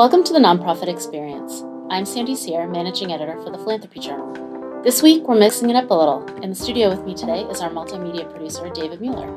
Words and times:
Welcome 0.00 0.24
to 0.24 0.32
the 0.32 0.38
Nonprofit 0.38 0.88
Experience. 0.88 1.62
I'm 1.90 2.06
Sandy 2.06 2.34
Cyr, 2.34 2.66
Managing 2.66 3.12
Editor 3.12 3.38
for 3.42 3.50
the 3.50 3.58
Philanthropy 3.58 4.00
Journal. 4.00 4.82
This 4.82 5.02
week, 5.02 5.28
we're 5.28 5.38
mixing 5.38 5.68
it 5.68 5.76
up 5.76 5.90
a 5.90 5.94
little. 5.94 6.26
In 6.42 6.48
the 6.48 6.56
studio 6.56 6.88
with 6.88 7.04
me 7.04 7.14
today 7.14 7.42
is 7.42 7.60
our 7.60 7.68
multimedia 7.68 8.26
producer, 8.30 8.70
David 8.70 9.02
Mueller. 9.02 9.28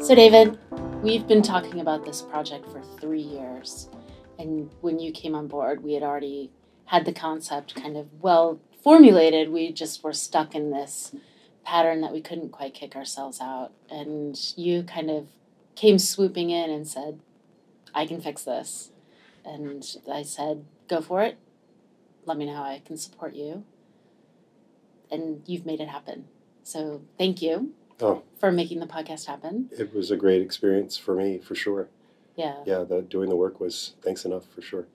So, 0.00 0.14
David, 0.14 0.58
we've 1.02 1.28
been 1.28 1.42
talking 1.42 1.80
about 1.80 2.06
this 2.06 2.22
project 2.22 2.66
for 2.70 2.80
three 3.02 3.20
years. 3.20 3.90
And 4.38 4.70
when 4.80 4.98
you 4.98 5.12
came 5.12 5.34
on 5.34 5.46
board, 5.46 5.84
we 5.84 5.92
had 5.92 6.02
already 6.02 6.50
had 6.86 7.04
the 7.04 7.12
concept 7.12 7.74
kind 7.74 7.98
of 7.98 8.06
well 8.22 8.60
formulated. 8.82 9.50
We 9.50 9.74
just 9.74 10.02
were 10.02 10.14
stuck 10.14 10.54
in 10.54 10.70
this 10.70 11.14
pattern 11.66 12.00
that 12.00 12.14
we 12.14 12.22
couldn't 12.22 12.48
quite 12.48 12.72
kick 12.72 12.96
ourselves 12.96 13.42
out. 13.42 13.72
And 13.90 14.40
you 14.56 14.82
kind 14.84 15.10
of 15.10 15.26
came 15.74 15.98
swooping 15.98 16.48
in 16.48 16.70
and 16.70 16.88
said, 16.88 17.20
I 17.94 18.06
can 18.06 18.22
fix 18.22 18.44
this. 18.44 18.88
And 19.44 19.84
I 20.10 20.22
said, 20.22 20.64
go 20.88 21.00
for 21.00 21.22
it. 21.22 21.36
Let 22.24 22.36
me 22.38 22.46
know 22.46 22.54
how 22.56 22.62
I 22.64 22.80
can 22.84 22.96
support 22.96 23.34
you. 23.34 23.64
And 25.10 25.42
you've 25.46 25.66
made 25.66 25.80
it 25.80 25.88
happen. 25.88 26.26
So 26.62 27.02
thank 27.18 27.42
you 27.42 27.72
Oh, 28.00 28.22
for 28.40 28.50
making 28.50 28.80
the 28.80 28.86
podcast 28.86 29.26
happen. 29.26 29.68
it 29.70 29.94
was 29.94 30.10
a 30.10 30.16
great 30.16 30.42
experience 30.42 30.96
for 30.96 31.14
me, 31.14 31.38
for 31.38 31.54
sure. 31.54 31.88
Yeah. 32.36 32.56
Yeah, 32.64 32.82
the, 32.84 33.02
doing 33.02 33.28
the 33.28 33.36
work 33.36 33.60
was 33.60 33.94
thanks 34.02 34.24
enough, 34.24 34.44
for 34.54 34.62
sure. 34.62 34.86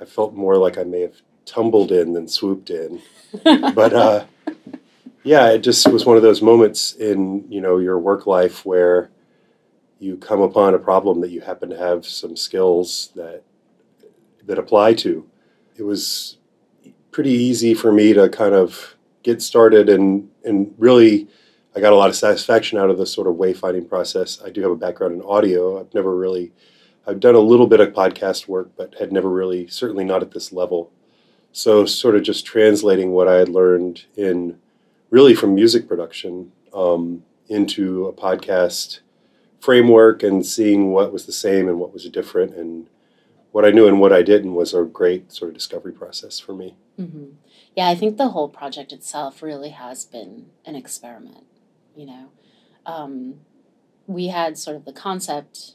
I 0.00 0.04
felt 0.04 0.34
more 0.34 0.56
like 0.56 0.78
I 0.78 0.82
may 0.84 1.02
have 1.02 1.16
tumbled 1.44 1.92
in 1.92 2.12
than 2.14 2.26
swooped 2.28 2.70
in. 2.70 3.02
But 3.44 3.92
uh, 3.92 4.24
yeah, 5.22 5.50
it 5.50 5.58
just 5.58 5.86
was 5.92 6.04
one 6.06 6.16
of 6.16 6.22
those 6.22 6.40
moments 6.42 6.92
in 6.94 7.44
you 7.50 7.60
know 7.60 7.78
your 7.78 7.98
work 7.98 8.26
life 8.26 8.64
where 8.64 9.10
you 10.00 10.16
come 10.16 10.40
upon 10.40 10.74
a 10.74 10.78
problem 10.78 11.20
that 11.20 11.30
you 11.30 11.40
happen 11.42 11.68
to 11.70 11.76
have 11.78 12.04
some 12.06 12.36
skills 12.36 13.10
that 13.14 13.42
that 14.46 14.58
apply 14.58 14.94
to. 14.94 15.26
It 15.76 15.82
was 15.82 16.38
pretty 17.10 17.32
easy 17.32 17.74
for 17.74 17.92
me 17.92 18.12
to 18.12 18.28
kind 18.28 18.54
of 18.54 18.96
get 19.22 19.42
started 19.42 19.88
and 19.88 20.28
and 20.44 20.74
really 20.78 21.28
I 21.74 21.80
got 21.80 21.92
a 21.92 21.96
lot 21.96 22.08
of 22.08 22.16
satisfaction 22.16 22.78
out 22.78 22.88
of 22.88 22.96
the 22.96 23.06
sort 23.06 23.26
of 23.26 23.34
wayfinding 23.34 23.88
process. 23.88 24.40
I 24.42 24.50
do 24.50 24.62
have 24.62 24.70
a 24.70 24.76
background 24.76 25.14
in 25.14 25.22
audio. 25.22 25.78
I've 25.78 25.92
never 25.92 26.16
really 26.16 26.52
I've 27.06 27.20
done 27.20 27.34
a 27.34 27.40
little 27.40 27.66
bit 27.66 27.80
of 27.80 27.92
podcast 27.92 28.48
work, 28.48 28.70
but 28.76 28.94
had 28.98 29.12
never 29.12 29.28
really 29.28 29.66
certainly 29.68 30.04
not 30.04 30.22
at 30.22 30.32
this 30.32 30.52
level. 30.52 30.90
So 31.52 31.86
sort 31.86 32.16
of 32.16 32.22
just 32.22 32.44
translating 32.44 33.12
what 33.12 33.28
I 33.28 33.36
had 33.36 33.48
learned 33.48 34.04
in 34.16 34.58
really 35.10 35.34
from 35.34 35.54
music 35.54 35.88
production 35.88 36.52
um, 36.74 37.22
into 37.48 38.06
a 38.06 38.12
podcast 38.12 39.00
framework 39.60 40.22
and 40.22 40.44
seeing 40.44 40.92
what 40.92 41.12
was 41.12 41.26
the 41.26 41.32
same 41.32 41.68
and 41.68 41.78
what 41.78 41.92
was 41.92 42.08
different 42.10 42.54
and 42.54 42.88
what 43.56 43.64
I 43.64 43.70
knew 43.70 43.88
and 43.88 43.98
what 43.98 44.12
I 44.12 44.20
didn't 44.20 44.52
was 44.52 44.74
a 44.74 44.84
great 44.84 45.32
sort 45.32 45.48
of 45.48 45.54
discovery 45.54 45.92
process 45.92 46.38
for 46.38 46.52
me. 46.52 46.76
hmm 46.98 47.28
Yeah, 47.74 47.88
I 47.88 47.94
think 47.94 48.18
the 48.18 48.28
whole 48.28 48.50
project 48.50 48.92
itself 48.92 49.42
really 49.42 49.70
has 49.70 50.04
been 50.04 50.50
an 50.66 50.76
experiment. 50.76 51.46
You 51.94 52.04
know, 52.04 52.28
um, 52.84 53.36
we 54.06 54.26
had 54.26 54.58
sort 54.58 54.76
of 54.76 54.84
the 54.84 54.92
concept 54.92 55.72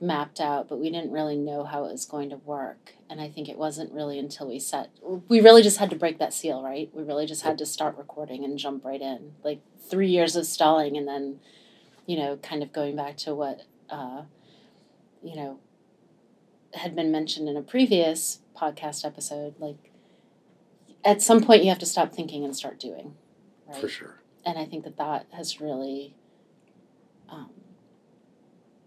mapped 0.00 0.40
out, 0.40 0.68
but 0.68 0.80
we 0.80 0.90
didn't 0.90 1.12
really 1.12 1.36
know 1.36 1.62
how 1.62 1.84
it 1.84 1.92
was 1.92 2.04
going 2.06 2.30
to 2.30 2.38
work. 2.38 2.94
And 3.08 3.20
I 3.20 3.28
think 3.28 3.48
it 3.48 3.56
wasn't 3.56 3.92
really 3.92 4.18
until 4.18 4.48
we 4.48 4.58
set, 4.58 4.90
we 5.28 5.40
really 5.40 5.62
just 5.62 5.78
had 5.78 5.90
to 5.90 5.96
break 5.96 6.18
that 6.18 6.34
seal, 6.34 6.60
right? 6.60 6.90
We 6.92 7.04
really 7.04 7.26
just 7.26 7.42
had 7.42 7.56
to 7.58 7.66
start 7.66 7.96
recording 7.96 8.44
and 8.44 8.58
jump 8.58 8.84
right 8.84 9.00
in. 9.00 9.34
Like 9.44 9.60
three 9.88 10.08
years 10.08 10.34
of 10.34 10.46
stalling 10.46 10.96
and 10.96 11.06
then, 11.06 11.38
you 12.04 12.16
know, 12.16 12.36
kind 12.38 12.64
of 12.64 12.72
going 12.72 12.96
back 12.96 13.16
to 13.18 13.32
what, 13.32 13.60
uh, 13.88 14.22
you 15.22 15.36
know, 15.36 15.60
had 16.74 16.94
been 16.94 17.10
mentioned 17.10 17.48
in 17.48 17.56
a 17.56 17.62
previous 17.62 18.40
podcast 18.56 19.04
episode, 19.04 19.54
like 19.58 19.92
at 21.04 21.20
some 21.20 21.42
point 21.42 21.62
you 21.64 21.68
have 21.68 21.78
to 21.78 21.86
stop 21.86 22.12
thinking 22.12 22.44
and 22.44 22.56
start 22.56 22.78
doing, 22.78 23.14
right? 23.66 23.80
For 23.80 23.88
sure. 23.88 24.20
And 24.44 24.58
I 24.58 24.64
think 24.64 24.84
that 24.84 24.96
that 24.96 25.26
has 25.32 25.60
really 25.60 26.14
um, 27.28 27.50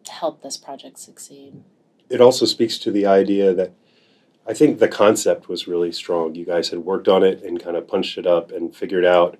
helped 0.10 0.44
this 0.44 0.58
project 0.58 1.00
succeed. 1.00 1.64
It 2.10 2.22
also 2.22 2.46
speaks 2.46 2.78
to 2.80 2.92
the 2.92 3.06
idea 3.06 3.54
that 3.54 3.74
I 4.48 4.54
think 4.54 4.80
the 4.80 4.88
concept 4.88 5.50
was 5.50 5.68
really 5.68 5.92
strong. 5.92 6.36
You 6.36 6.46
guys 6.46 6.70
had 6.70 6.80
worked 6.80 7.08
on 7.08 7.24
it 7.24 7.42
and 7.44 7.62
kind 7.62 7.76
of 7.76 7.88
punched 7.88 8.18
it 8.18 8.28
up 8.28 8.52
and 8.52 8.76
figured 8.76 9.06
out 9.06 9.40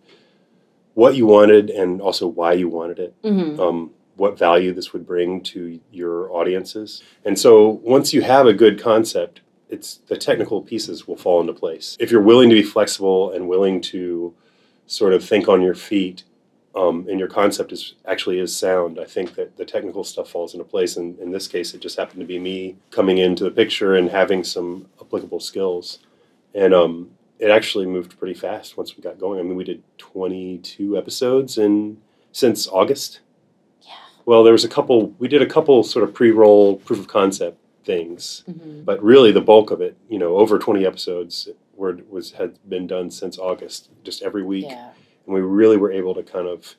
what 0.96 1.16
you 1.16 1.28
wanted 1.28 1.70
and 1.70 2.02
also 2.02 2.28
why 2.28 2.54
you 2.54 2.70
wanted 2.70 3.00
it. 3.00 3.22
Mm-hmm. 3.22 3.60
um, 3.60 3.92
what 4.16 4.38
value 4.38 4.74
this 4.74 4.94
would 4.94 5.06
bring 5.06 5.42
to 5.42 5.80
your 5.92 6.32
audiences. 6.32 7.04
And 7.26 7.38
so 7.38 7.82
once 7.84 8.14
you 8.14 8.22
have 8.22 8.48
a 8.48 8.54
good 8.54 8.82
concept, 8.82 9.42
it's 9.70 9.98
the 10.08 10.18
technical 10.18 10.62
pieces 10.62 11.08
will 11.08 11.18
fall 11.18 11.42
into 11.42 11.54
place. 11.54 11.98
If 12.00 12.12
you're 12.12 12.22
willing 12.22 12.50
to 12.50 12.56
be 12.56 12.64
flexible 12.64 13.32
and 13.32 13.50
willing 13.50 13.82
to 13.82 14.34
sort 14.88 15.14
of 15.14 15.24
think 15.24 15.48
on 15.50 15.62
your 15.62 15.76
feet, 15.76 16.24
um, 16.76 17.08
and 17.10 17.18
your 17.20 17.30
concept 17.30 17.72
is 17.72 17.96
actually 18.06 18.40
is 18.40 18.56
sound, 18.56 19.00
I 19.00 19.06
think 19.06 19.36
that 19.36 19.56
the 19.56 19.66
technical 19.66 20.04
stuff 20.04 20.30
falls 20.30 20.54
into 20.54 20.66
place. 20.66 20.98
And 20.98 21.18
in 21.20 21.32
this 21.32 21.48
case, 21.48 21.74
it 21.74 21.82
just 21.82 21.98
happened 21.98 22.20
to 22.20 22.26
be 22.26 22.38
me 22.38 22.76
coming 22.92 23.18
into 23.18 23.46
the 23.46 23.52
picture 23.52 23.96
and 23.96 24.10
having 24.10 24.44
some 24.44 24.88
applicable 25.00 25.40
skills. 25.40 26.00
And 26.54 26.74
um, 26.74 27.12
it 27.40 27.50
actually 27.50 27.86
moved 27.86 28.20
pretty 28.20 28.34
fast 28.34 28.76
once 28.76 28.98
we 28.98 29.04
got 29.04 29.20
going. 29.20 29.40
I 29.40 29.44
mean, 29.44 29.56
we 29.56 29.64
did 29.64 29.84
22 29.98 30.98
episodes 30.98 31.58
in 31.58 32.02
since 32.34 32.68
August. 32.68 33.22
Well, 34.26 34.44
there 34.44 34.54
was 34.54 34.64
a 34.66 34.70
couple. 34.70 35.14
We 35.20 35.28
did 35.28 35.42
a 35.42 35.46
couple 35.46 35.84
sort 35.84 36.04
of 36.08 36.14
pre-roll 36.14 36.78
proof 36.78 37.00
of 37.00 37.08
concept 37.08 37.58
things, 37.84 38.44
Mm-hmm. 38.50 38.84
but 38.84 39.02
really 39.04 39.32
the 39.32 39.42
bulk 39.42 39.70
of 39.72 39.82
it, 39.82 39.96
you 40.10 40.18
know, 40.18 40.38
over 40.38 40.58
20 40.58 40.86
episodes 40.86 41.48
were 41.76 42.00
was 42.10 42.32
had 42.32 42.58
been 42.68 42.88
done 42.88 43.12
since 43.12 43.38
August, 43.38 43.90
just 44.04 44.24
every 44.24 44.44
week, 44.44 44.66
Yeah. 44.68 44.90
and 45.26 45.36
we 45.36 45.42
really 45.42 45.78
were 45.78 45.92
able 45.92 46.16
to 46.16 46.24
kind 46.24 46.48
of 46.48 46.76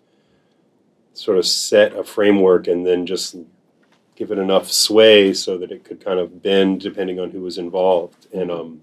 sort 1.12 1.38
of 1.38 1.46
set 1.46 1.94
a 1.96 2.04
framework 2.04 2.66
and 2.66 2.84
then 2.86 3.06
just 3.06 3.36
give 4.16 4.30
it 4.32 4.38
enough 4.38 4.70
sway 4.70 5.32
so 5.32 5.56
that 5.58 5.70
it 5.70 5.84
could 5.84 6.02
kind 6.04 6.18
of 6.18 6.42
bend 6.42 6.80
depending 6.80 7.20
on 7.20 7.30
who 7.30 7.40
was 7.40 7.58
involved, 7.58 8.26
and 8.34 8.50
um, 8.50 8.82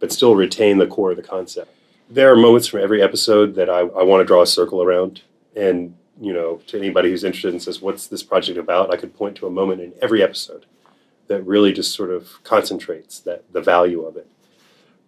but 0.00 0.12
still 0.12 0.34
retain 0.34 0.78
the 0.78 0.86
core 0.86 1.10
of 1.10 1.16
the 1.16 1.22
concept. 1.22 1.70
There 2.08 2.32
are 2.32 2.36
moments 2.36 2.68
from 2.68 2.80
every 2.80 3.02
episode 3.02 3.54
that 3.56 3.68
I, 3.68 3.80
I 3.80 4.02
want 4.02 4.20
to 4.22 4.24
draw 4.24 4.40
a 4.42 4.46
circle 4.46 4.82
around, 4.82 5.20
and 5.54 5.94
you 6.20 6.32
know, 6.32 6.60
to 6.66 6.78
anybody 6.78 7.10
who's 7.10 7.24
interested 7.24 7.52
and 7.52 7.62
says, 7.62 7.80
"What's 7.82 8.06
this 8.06 8.22
project 8.22 8.58
about?" 8.58 8.92
I 8.92 8.96
could 8.96 9.14
point 9.16 9.36
to 9.36 9.46
a 9.46 9.50
moment 9.50 9.80
in 9.80 9.92
every 10.02 10.22
episode 10.22 10.66
that 11.28 11.42
really 11.42 11.72
just 11.72 11.94
sort 11.94 12.10
of 12.10 12.42
concentrates 12.44 13.20
that 13.20 13.44
the 13.52 13.60
value 13.60 14.02
of 14.02 14.16
it. 14.16 14.26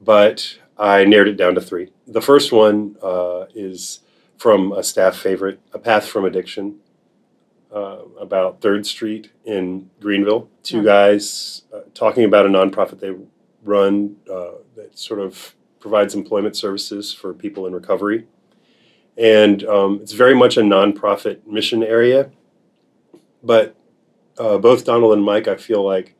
But 0.00 0.58
I 0.78 1.04
narrowed 1.04 1.28
it 1.28 1.36
down 1.36 1.54
to 1.54 1.60
three. 1.60 1.90
The 2.06 2.20
first 2.22 2.52
one 2.52 2.96
uh, 3.02 3.46
is 3.54 4.00
from 4.36 4.72
a 4.72 4.82
staff 4.82 5.16
favorite, 5.16 5.60
"A 5.72 5.78
Path 5.78 6.06
from 6.06 6.24
Addiction," 6.24 6.76
uh, 7.72 7.98
about 8.18 8.60
Third 8.60 8.86
Street 8.86 9.30
in 9.44 9.90
Greenville. 10.00 10.48
Two 10.62 10.80
Hmm. 10.80 10.86
guys 10.86 11.62
uh, 11.72 11.80
talking 11.94 12.24
about 12.24 12.46
a 12.46 12.48
nonprofit 12.48 13.00
they 13.00 13.14
run 13.62 14.16
uh, 14.30 14.52
that 14.76 14.98
sort 14.98 15.20
of 15.20 15.54
provides 15.80 16.14
employment 16.14 16.56
services 16.56 17.12
for 17.12 17.32
people 17.34 17.66
in 17.66 17.74
recovery. 17.74 18.26
And 19.20 19.62
um, 19.64 20.00
it's 20.02 20.12
very 20.12 20.34
much 20.34 20.56
a 20.56 20.62
nonprofit 20.62 21.46
mission 21.46 21.84
area. 21.84 22.30
But 23.42 23.76
uh, 24.38 24.56
both 24.58 24.86
Donald 24.86 25.12
and 25.12 25.22
Mike, 25.22 25.46
I 25.46 25.56
feel 25.56 25.84
like, 25.84 26.14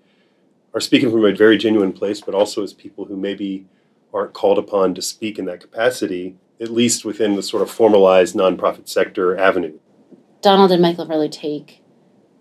are 0.74 0.80
speaking 0.80 1.10
from 1.10 1.24
a 1.24 1.34
very 1.34 1.56
genuine 1.56 1.92
place, 1.92 2.20
but 2.20 2.34
also 2.34 2.62
as 2.62 2.74
people 2.74 3.06
who 3.06 3.16
maybe 3.16 3.66
aren't 4.12 4.34
called 4.34 4.58
upon 4.58 4.94
to 4.94 5.02
speak 5.02 5.38
in 5.38 5.46
that 5.46 5.60
capacity, 5.60 6.36
at 6.60 6.70
least 6.70 7.04
within 7.04 7.36
the 7.36 7.42
sort 7.42 7.62
of 7.62 7.70
formalized 7.70 8.34
nonprofit 8.34 8.86
sector 8.86 9.36
avenue. 9.36 9.78
Donald 10.42 10.70
and 10.70 10.82
Michael 10.82 11.06
really 11.06 11.28
take 11.28 11.82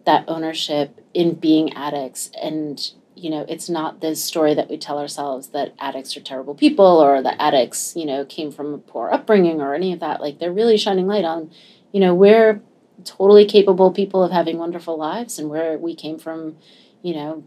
that 0.06 0.26
ownership 0.28 1.00
in 1.14 1.36
being 1.36 1.74
addicts 1.74 2.32
and 2.42 2.92
you 3.20 3.30
know 3.30 3.46
it's 3.48 3.70
not 3.70 4.02
this 4.02 4.24
story 4.24 4.54
that 4.54 4.70
we 4.70 4.78
tell 4.78 5.00
ourselves 5.00 5.50
that 5.50 5.74
addicts 5.80 6.16
are 6.16 6.22
terrible 6.22 6.56
people 6.56 6.86
or 6.86 7.22
that 7.22 7.36
addicts 7.40 7.96
you 7.96 8.06
know 8.06 8.26
came 8.26 8.52
from 8.52 8.74
a 8.74 8.78
poor 8.78 9.10
upbringing 9.12 9.62
or 9.62 9.74
any 9.76 9.94
of 9.94 10.00
that. 10.00 10.22
Like 10.22 10.40
they're 10.40 10.54
really 10.54 10.78
shining 10.78 11.08
light 11.08 11.26
on 11.26 11.52
you 11.92 12.00
know 12.00 12.14
we're 12.16 12.62
totally 13.04 13.46
capable 13.46 13.92
people 13.92 14.24
of 14.24 14.32
having 14.32 14.58
wonderful 14.58 14.98
lives 14.98 15.40
and 15.40 15.50
where 15.50 15.78
we 15.78 15.96
came 15.96 16.18
from 16.18 16.58
you 17.02 17.14
know 17.16 17.44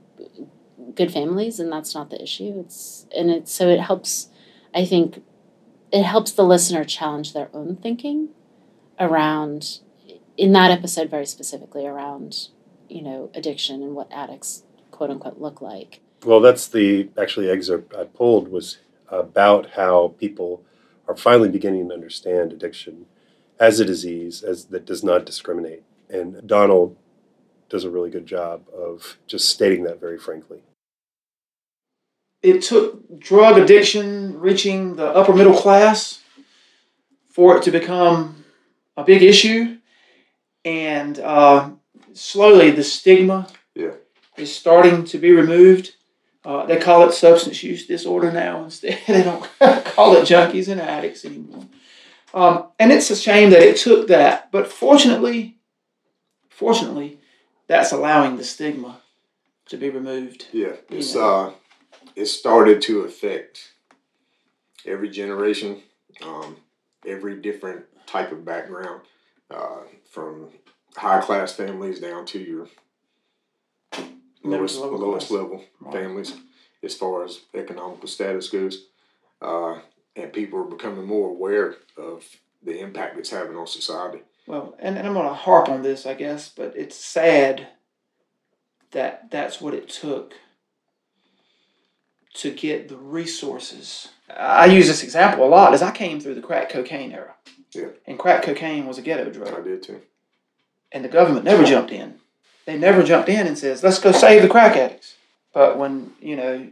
good 0.95 1.13
families 1.13 1.61
and 1.61 1.71
that's 1.73 1.95
not 1.95 2.11
the 2.11 2.23
issue. 2.23 2.61
It's 2.61 3.07
and 3.17 3.31
it's 3.31 3.53
so 3.53 3.69
it 3.69 3.81
helps 3.81 4.29
i 4.75 4.85
think 4.85 5.23
it 5.93 6.03
helps 6.05 6.33
the 6.33 6.45
listener 6.45 6.85
challenge 6.85 7.33
their 7.33 7.51
own 7.53 7.77
thinking 7.77 8.31
around 8.99 9.81
in 10.37 10.53
that 10.53 10.71
episode 10.71 11.11
very 11.11 11.27
specifically 11.27 11.87
around 11.87 12.49
you 12.89 13.03
know 13.03 13.31
addiction 13.35 13.83
and 13.83 13.95
what 13.95 14.11
addicts 14.13 14.63
quote 15.03 15.11
unquote 15.11 15.41
look 15.41 15.61
like 15.61 16.01
Well, 16.25 16.39
that's 16.39 16.69
the 16.69 17.09
actually 17.19 17.51
excerpt 17.51 17.93
I 17.93 18.05
pulled 18.05 18.47
was 18.47 18.79
about 19.09 19.71
how 19.71 20.15
people 20.17 20.63
are 21.09 21.17
finally 21.17 21.49
beginning 21.49 21.89
to 21.89 21.95
understand 21.95 22.53
addiction 22.53 23.07
as 23.59 23.81
a 23.81 23.85
disease 23.85 24.45
as 24.45 24.67
that 24.67 24.87
does 24.87 25.03
not 25.03 25.27
discriminate. 25.27 25.83
And 26.09 26.47
Donald 26.47 26.97
does 27.69 27.83
a 27.83 27.91
really 27.91 28.11
good 28.11 28.27
job 28.27 28.63
of 28.73 29.19
just 29.27 29.49
stating 29.49 29.83
that 29.83 29.99
very 29.99 30.19
frankly. 30.19 30.61
it 32.41 32.63
took 32.63 33.19
drug 33.19 33.59
addiction 33.59 34.39
reaching 34.39 34.95
the 34.95 35.07
upper 35.07 35.33
middle 35.35 35.57
class 35.57 36.23
for 37.29 37.57
it 37.57 37.65
to 37.65 37.73
become 37.73 38.45
a 38.97 39.03
big 39.03 39.23
issue, 39.25 39.79
and 40.65 41.19
uh, 41.19 41.71
slowly 42.13 42.71
the 42.71 42.85
stigma 42.85 43.49
Yeah. 43.75 43.95
Is 44.37 44.55
starting 44.55 45.05
to 45.07 45.19
be 45.19 45.33
removed. 45.33 45.95
Uh, 46.45 46.67
they 46.67 46.77
call 46.79 47.09
it 47.09 47.13
substance 47.13 47.63
use 47.63 47.87
disorder 47.87 48.33
now 48.33 48.65
instead. 48.65 48.99
They 49.07 49.23
don't 49.23 49.43
call 49.85 50.17
it 50.17 50.25
junkies 50.27 50.69
and 50.69 50.81
addicts 50.81 51.25
anymore. 51.25 51.67
Um, 52.35 52.69
and 52.79 52.91
it's 52.91 53.11
a 53.11 53.17
shame 53.17 53.51
that 53.51 53.63
it 53.63 53.77
took 53.77 54.09
that, 54.09 54.51
but 54.51 54.67
fortunately, 54.73 55.59
fortunately, 56.49 57.19
that's 57.67 57.93
allowing 57.93 58.37
the 58.37 58.45
stigma 58.45 59.01
to 59.67 59.77
be 59.77 59.91
removed. 59.91 60.47
Yeah, 60.53 60.77
it's 60.89 61.15
Yeah. 61.15 61.23
uh, 61.23 61.53
it 62.17 62.27
started 62.27 62.81
to 62.83 63.01
affect 63.03 63.73
every 64.87 65.11
generation, 65.11 65.83
um, 66.23 66.57
every 67.07 67.37
different 67.37 67.85
type 68.07 68.33
of 68.33 68.45
background, 68.45 69.03
uh, 69.51 69.83
from 70.11 70.49
high 70.97 71.21
class 71.21 71.55
families 71.55 72.01
down 72.01 72.25
to 72.27 72.39
your 72.39 72.69
lowest 74.45 74.79
lower 74.79 74.97
lowest 74.97 75.29
class. 75.29 75.41
level 75.41 75.65
Right. 75.81 75.95
families, 75.95 76.35
as 76.83 76.95
far 76.95 77.25
as 77.25 77.41
economical 77.55 78.09
status 78.09 78.49
goes, 78.49 78.87
uh, 79.41 79.79
and 80.17 80.33
people 80.33 80.59
are 80.61 80.65
becoming 80.65 81.07
more 81.07 81.29
aware 81.31 81.77
of 81.97 82.25
the 82.63 82.79
impact 82.81 83.19
it's 83.19 83.31
having 83.31 83.57
on 83.57 83.67
society. 83.67 84.21
Well, 84.47 84.75
and, 84.79 84.97
and 84.99 85.07
I'm 85.07 85.15
going 85.15 85.29
to 85.29 85.35
harp 85.35 85.69
on 85.69 85.83
this, 85.83 86.07
I 86.07 86.15
guess, 86.15 86.49
but 86.49 86.75
it's 86.77 86.97
sad 86.97 87.69
that 88.91 89.31
that's 89.31 89.61
what 89.61 89.75
it 89.75 89.89
took 89.89 90.35
to 92.35 92.51
get 92.51 92.89
the 92.89 92.97
resources. 92.97 94.09
I 94.35 94.67
use 94.67 94.87
this 94.87 95.03
example 95.03 95.45
a 95.45 95.49
lot 95.49 95.75
as 95.75 95.83
I 95.83 95.91
came 95.91 96.19
through 96.21 96.35
the 96.35 96.41
crack 96.41 96.71
cocaine 96.71 97.13
era. 97.13 97.35
Yeah. 97.73 97.89
And 98.07 98.19
crack 98.19 98.43
cocaine 98.43 98.87
was 98.87 98.99
a 98.99 99.03
ghetto 99.03 99.31
drug. 99.31 99.55
I 99.55 99.63
did 99.63 99.83
too. 99.83 100.01
And 100.91 101.05
the 101.05 101.09
government 101.09 101.45
never 101.45 101.65
jumped 101.65 101.91
in. 101.91 102.19
They 102.67 102.79
never 102.79 103.03
jumped 103.03 103.29
in 103.29 103.47
and 103.47 103.59
says, 103.59 103.83
let's 103.83 103.99
go 103.99 104.13
save 104.13 104.43
the 104.43 104.49
crack 104.49 104.77
addicts. 104.77 105.17
But 105.53 105.79
when, 105.79 106.13
you 106.21 106.37
know, 106.37 106.69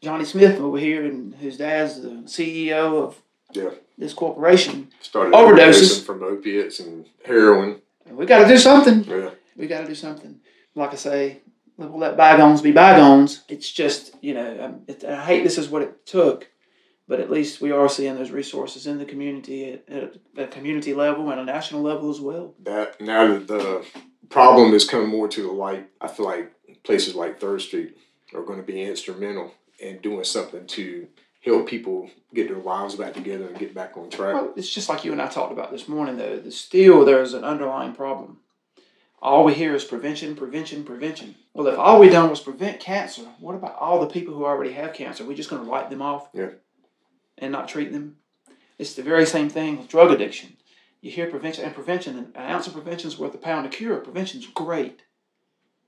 Johnny 0.00 0.24
Smith 0.24 0.58
over 0.60 0.78
here 0.78 1.04
and 1.04 1.34
whose 1.34 1.56
dad's 1.58 2.00
the 2.00 2.08
CEO 2.26 3.02
of 3.02 3.20
Yeah. 3.52 3.70
this 3.98 4.14
corporation, 4.14 4.88
Started 5.00 5.34
Overdoses. 5.34 6.00
overdosing 6.00 6.04
from 6.04 6.22
opiates 6.22 6.80
and 6.80 7.06
heroin. 7.24 7.82
And 8.06 8.16
we 8.16 8.26
got 8.26 8.38
to 8.42 8.48
do 8.48 8.56
something. 8.58 9.04
Yeah. 9.04 9.30
we 9.56 9.66
got 9.66 9.80
to 9.82 9.86
do 9.86 9.94
something. 9.94 10.40
Like 10.74 10.92
I 10.92 10.96
say, 10.96 11.38
we'll 11.76 11.98
let 11.98 12.16
bygones 12.16 12.62
be 12.62 12.72
bygones. 12.72 13.42
It's 13.48 13.70
just, 13.70 14.14
you 14.22 14.34
know, 14.34 14.64
um, 14.64 14.80
it, 14.88 15.04
I 15.04 15.24
hate 15.24 15.44
this 15.44 15.58
is 15.58 15.68
what 15.68 15.82
it 15.82 16.06
took, 16.06 16.48
but 17.06 17.20
at 17.20 17.30
least 17.30 17.60
we 17.60 17.70
are 17.70 17.88
seeing 17.88 18.14
those 18.14 18.30
resources 18.30 18.86
in 18.86 18.98
the 18.98 19.04
community 19.04 19.72
at, 19.72 19.88
at 19.88 20.16
a 20.38 20.46
community 20.46 20.94
level 20.94 21.30
and 21.30 21.38
a 21.40 21.44
national 21.44 21.82
level 21.82 22.10
as 22.10 22.20
well. 22.20 22.54
that 22.62 23.00
now 23.00 23.26
that 23.26 23.46
the 23.48 23.84
problem 24.32 24.74
is 24.74 24.88
coming 24.88 25.08
more 25.08 25.28
to 25.28 25.42
the 25.42 25.52
light, 25.52 25.88
I 26.00 26.08
feel 26.08 26.26
like 26.26 26.52
places 26.82 27.14
like 27.14 27.38
Third 27.38 27.60
Street 27.60 27.96
are 28.34 28.42
going 28.42 28.58
to 28.58 28.66
be 28.66 28.82
instrumental 28.82 29.54
in 29.78 29.98
doing 29.98 30.24
something 30.24 30.66
to 30.66 31.06
help 31.44 31.68
people 31.68 32.08
get 32.32 32.48
their 32.48 32.58
lives 32.58 32.94
back 32.94 33.14
together 33.14 33.46
and 33.46 33.58
get 33.58 33.74
back 33.74 33.96
on 33.96 34.08
track. 34.10 34.34
Well, 34.34 34.52
it's 34.56 34.72
just 34.72 34.88
like 34.88 35.04
you 35.04 35.12
and 35.12 35.20
I 35.20 35.28
talked 35.28 35.52
about 35.52 35.70
this 35.70 35.88
morning, 35.88 36.16
though. 36.16 36.38
The 36.38 36.50
still 36.50 37.04
there's 37.04 37.34
an 37.34 37.44
underlying 37.44 37.94
problem. 37.94 38.38
All 39.20 39.44
we 39.44 39.54
hear 39.54 39.74
is 39.74 39.84
prevention, 39.84 40.34
prevention, 40.34 40.82
prevention. 40.82 41.36
Well, 41.54 41.68
if 41.68 41.78
all 41.78 42.00
we 42.00 42.08
done 42.08 42.30
was 42.30 42.40
prevent 42.40 42.80
cancer, 42.80 43.22
what 43.38 43.54
about 43.54 43.76
all 43.78 44.00
the 44.00 44.12
people 44.12 44.34
who 44.34 44.44
already 44.44 44.72
have 44.72 44.94
cancer? 44.94 45.24
we 45.24 45.36
just 45.36 45.50
going 45.50 45.64
to 45.64 45.70
write 45.70 45.90
them 45.90 46.02
off? 46.02 46.28
Yeah. 46.32 46.50
And 47.38 47.52
not 47.52 47.68
treat 47.68 47.92
them? 47.92 48.16
It's 48.78 48.94
the 48.94 49.02
very 49.02 49.26
same 49.26 49.48
thing 49.48 49.78
with 49.78 49.88
drug 49.88 50.10
addiction. 50.10 50.56
You 51.02 51.10
hear 51.10 51.28
prevention 51.28 51.64
and 51.64 51.74
prevention, 51.74 52.16
and 52.16 52.28
an 52.36 52.50
ounce 52.50 52.68
of 52.68 52.74
prevention 52.74 53.08
is 53.08 53.18
worth 53.18 53.34
a 53.34 53.38
pound 53.38 53.66
of 53.66 53.72
cure. 53.72 53.98
Prevention's 53.98 54.46
great. 54.46 55.00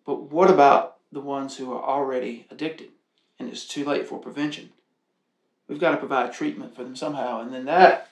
But 0.05 0.31
what 0.31 0.51
about 0.51 0.97
the 1.13 1.21
ones 1.21 1.57
who 1.57 1.73
are 1.73 1.83
already 1.83 2.47
addicted 2.51 2.89
and 3.39 3.49
it's 3.49 3.65
too 3.65 3.85
late 3.85 4.09
for 4.09 4.19
prevention? 4.19 4.71
We've 5.69 5.79
got 5.79 5.93
to 5.93 5.97
provide 5.99 6.33
treatment 6.33 6.75
for 6.75 6.83
them 6.83 6.97
somehow. 6.97 7.41
And 7.41 7.55
then 7.55 7.65
that 7.67 8.11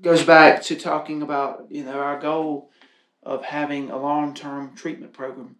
goes 0.00 0.22
back 0.22 0.62
to 0.62 0.76
talking 0.76 1.20
about, 1.20 1.66
you 1.68 1.84
know, 1.84 1.98
our 1.98 2.18
goal 2.18 2.70
of 3.24 3.44
having 3.44 3.90
a 3.90 3.98
long-term 3.98 4.76
treatment 4.76 5.12
program 5.12 5.56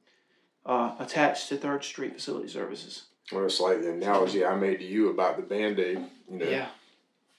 uh, 0.65 0.95
attached 1.01 1.49
to 1.49 1.57
Third 1.57 1.83
Street 1.83 2.15
Facility 2.15 2.49
Services. 2.49 3.07
Well, 3.33 3.45
it's 3.45 3.61
like 3.61 3.83
the 3.83 3.91
analogy 3.91 4.47
I 4.47 4.55
made 4.55 4.79
to 4.79 4.85
you 4.85 5.11
about 5.11 5.37
the 5.37 5.43
band 5.43 5.81
aid. 5.81 5.99
You 6.31 6.39
know, 6.39 6.49
Yeah. 6.49 6.69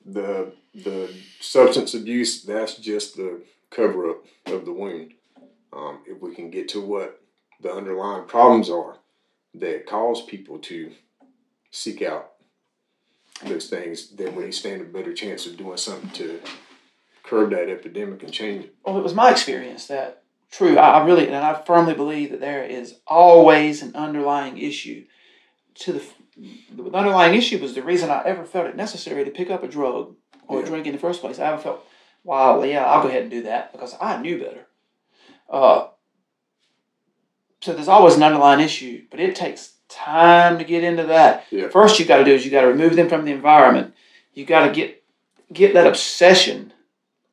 the 0.06 0.52
the 0.84 1.14
substance 1.40 1.94
abuse 1.94 2.44
that's 2.44 2.76
just 2.76 3.18
the 3.18 3.42
cover 3.70 4.10
up 4.12 4.26
of 4.46 4.66
the 4.66 4.72
wound. 4.72 5.14
Um, 5.74 6.00
if 6.08 6.22
we 6.22 6.34
can 6.34 6.50
get 6.50 6.70
to 6.70 6.82
what 6.82 7.22
the 7.62 7.72
underlying 7.72 8.28
problems 8.28 8.70
are 8.70 8.98
that 9.56 9.88
cause 9.88 10.22
people 10.22 10.60
to 10.60 10.92
seek 11.72 12.02
out 12.02 12.34
those 13.44 13.70
things, 13.70 14.10
then 14.10 14.36
we 14.36 14.52
stand 14.52 14.82
a 14.82 14.86
better 14.86 15.14
chance 15.14 15.46
of 15.46 15.58
doing 15.58 15.78
something 15.78 16.10
to 16.12 16.40
curb 17.24 17.52
that 17.52 17.70
epidemic 17.70 18.24
and 18.24 18.32
change 18.32 18.66
it. 18.66 18.76
Well, 18.86 18.98
it 18.98 19.04
was 19.04 19.14
my 19.14 19.32
experience 19.32 19.88
that 19.88 20.24
true. 20.52 20.78
I, 20.78 21.00
I 21.00 21.06
really 21.06 21.28
and 21.28 21.36
I 21.36 21.62
firmly 21.64 21.94
believe 21.94 22.32
that 22.32 22.40
there 22.40 22.64
is 22.64 22.96
always 23.06 23.82
an 23.82 23.96
underlying 23.96 24.58
issue 24.58 25.06
to 25.76 25.94
the. 25.94 26.04
The 26.72 26.84
underlying 26.92 27.34
issue 27.34 27.58
was 27.58 27.74
the 27.74 27.82
reason 27.82 28.12
I 28.12 28.22
ever 28.24 28.46
felt 28.46 28.68
it 28.68 28.76
necessary 28.76 29.26
to 29.26 29.32
pick 29.32 29.50
up 29.50 29.64
a 29.64 29.68
drug 29.68 30.16
or 30.48 30.60
Yeah. 30.60 30.66
drink 30.66 30.88
in 30.88 30.94
the 30.94 31.00
first 31.00 31.22
place. 31.22 31.40
I 31.40 31.56
felt, 31.58 31.86
wow, 32.24 32.62
yeah, 32.64 32.86
I'll 32.86 33.02
go 33.02 33.10
ahead 33.10 33.24
and 33.24 33.32
do 33.32 33.44
that 33.44 33.72
because 33.72 33.96
I 34.00 34.22
knew 34.22 34.40
better. 34.40 34.68
Uh, 35.50 35.88
so 37.62 37.74
there's 37.74 37.88
always 37.88 38.16
an 38.16 38.24
underlying 38.24 38.60
issue, 38.60 39.04
but 39.10 39.20
it 39.20 39.36
takes 39.36 39.74
time 39.90 40.58
to 40.58 40.64
get 40.64 40.84
into 40.84 41.04
that. 41.04 41.46
Yeah. 41.52 41.70
First, 41.70 42.00
you 42.00 42.06
got 42.06 42.18
to 42.18 42.26
do 42.26 42.34
is 42.34 42.46
you 42.46 42.52
got 42.52 42.62
to 42.62 42.68
remove 42.68 42.96
them 42.96 43.10
from 43.10 43.26
the 43.26 43.32
environment. 43.32 43.94
You 44.34 44.46
got 44.46 44.68
to 44.68 44.72
get 44.74 45.04
get 45.54 45.74
that 45.74 45.88
obsession 45.88 46.74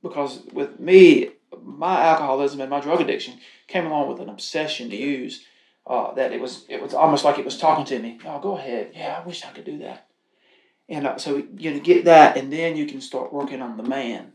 because 0.03 0.41
with 0.53 0.79
me, 0.79 1.31
my 1.63 2.01
alcoholism 2.03 2.61
and 2.61 2.71
my 2.71 2.81
drug 2.81 3.01
addiction 3.01 3.35
came 3.67 3.87
along 3.87 4.09
with 4.09 4.21
an 4.21 4.29
obsession 4.29 4.89
to 4.91 4.97
use. 4.97 5.45
Uh, 5.87 6.15
that 6.15 6.33
it 6.33 6.41
was 6.41 6.65
it 6.71 6.81
was 6.81 6.95
almost 6.95 7.25
like 7.25 7.39
it 7.39 7.45
was 7.45 7.59
talking 7.59 7.85
to 7.85 7.99
me. 7.99 8.19
Oh, 8.25 8.41
go 8.41 8.57
ahead. 8.57 8.93
Yeah, 8.95 9.21
I 9.23 9.27
wish 9.27 9.45
I 9.45 9.51
could 9.51 9.67
do 9.67 9.79
that. 9.79 10.07
And 10.89 11.07
uh, 11.07 11.17
so 11.19 11.43
you 11.57 11.73
know, 11.73 11.81
get 11.81 12.05
that, 12.05 12.37
and 12.37 12.53
then 12.53 12.77
you 12.77 12.87
can 12.87 13.01
start 13.01 13.33
working 13.33 13.63
on 13.63 13.77
the 13.77 13.83
man. 13.83 14.33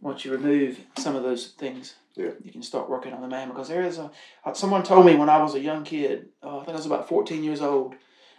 Once 0.00 0.24
you 0.24 0.32
remove 0.32 0.78
some 0.96 1.16
of 1.16 1.22
those 1.22 1.48
things, 1.48 1.94
Yeah. 2.14 2.30
you 2.42 2.50
can 2.52 2.62
start 2.62 2.88
working 2.88 3.12
on 3.12 3.20
the 3.20 3.28
man 3.28 3.48
because 3.48 3.68
there 3.68 3.82
is 3.82 3.98
a. 3.98 4.10
Uh, 4.44 4.52
someone 4.54 4.82
told 4.84 5.04
me 5.04 5.16
when 5.16 5.28
I 5.28 5.42
was 5.42 5.54
a 5.54 5.60
young 5.60 5.84
kid. 5.84 6.28
Uh, 6.42 6.58
I 6.58 6.64
think 6.64 6.70
I 6.70 6.76
was 6.76 6.86
about 6.86 7.08
fourteen 7.08 7.42
years 7.42 7.60
old. 7.60 7.94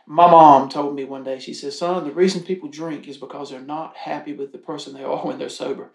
My 0.08 0.30
mom 0.30 0.70
told 0.70 0.96
me 0.96 1.04
one 1.04 1.24
day. 1.24 1.40
She 1.40 1.54
says, 1.54 1.78
"Son, 1.78 2.06
the 2.06 2.12
reason 2.12 2.44
people 2.44 2.70
drink 2.70 3.08
is 3.08 3.18
because 3.18 3.50
they're 3.52 3.60
not 3.60 3.98
happy 3.98 4.34
with 4.34 4.52
the 4.52 4.58
person 4.58 4.94
they 4.94 5.04
are 5.04 5.26
when 5.26 5.38
they're 5.38 5.50
sober." 5.50 5.92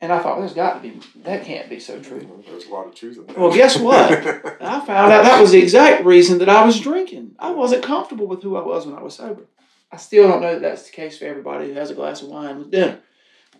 And 0.00 0.12
I 0.12 0.18
thought, 0.18 0.38
"There's 0.40 0.54
got 0.54 0.74
to 0.74 0.80
be 0.88 1.00
that 1.22 1.44
can't 1.44 1.70
be 1.70 1.78
so 1.78 2.00
true." 2.00 2.42
There's 2.46 2.66
a 2.66 2.70
lot 2.72 2.86
of 2.88 2.94
truth 2.94 3.16
in 3.16 3.26
that. 3.26 3.38
Well, 3.38 3.52
guess 3.54 3.78
what? 3.78 4.10
I 4.60 4.84
found 4.84 5.12
out 5.12 5.22
that 5.24 5.40
was 5.40 5.52
the 5.52 5.62
exact 5.62 6.04
reason 6.04 6.38
that 6.38 6.48
I 6.48 6.64
was 6.66 6.80
drinking. 6.80 7.36
I 7.38 7.52
wasn't 7.52 7.84
comfortable 7.84 8.26
with 8.26 8.42
who 8.42 8.56
I 8.56 8.62
was 8.62 8.86
when 8.86 8.96
I 8.96 9.02
was 9.02 9.14
sober. 9.14 9.46
I 9.92 9.96
still 9.96 10.28
don't 10.28 10.42
know 10.42 10.54
that 10.54 10.62
that's 10.62 10.84
the 10.84 10.92
case 10.92 11.18
for 11.18 11.24
everybody 11.26 11.68
who 11.68 11.74
has 11.74 11.90
a 11.90 11.94
glass 11.94 12.22
of 12.22 12.28
wine 12.28 12.58
with 12.58 12.70
dinner. 12.70 12.98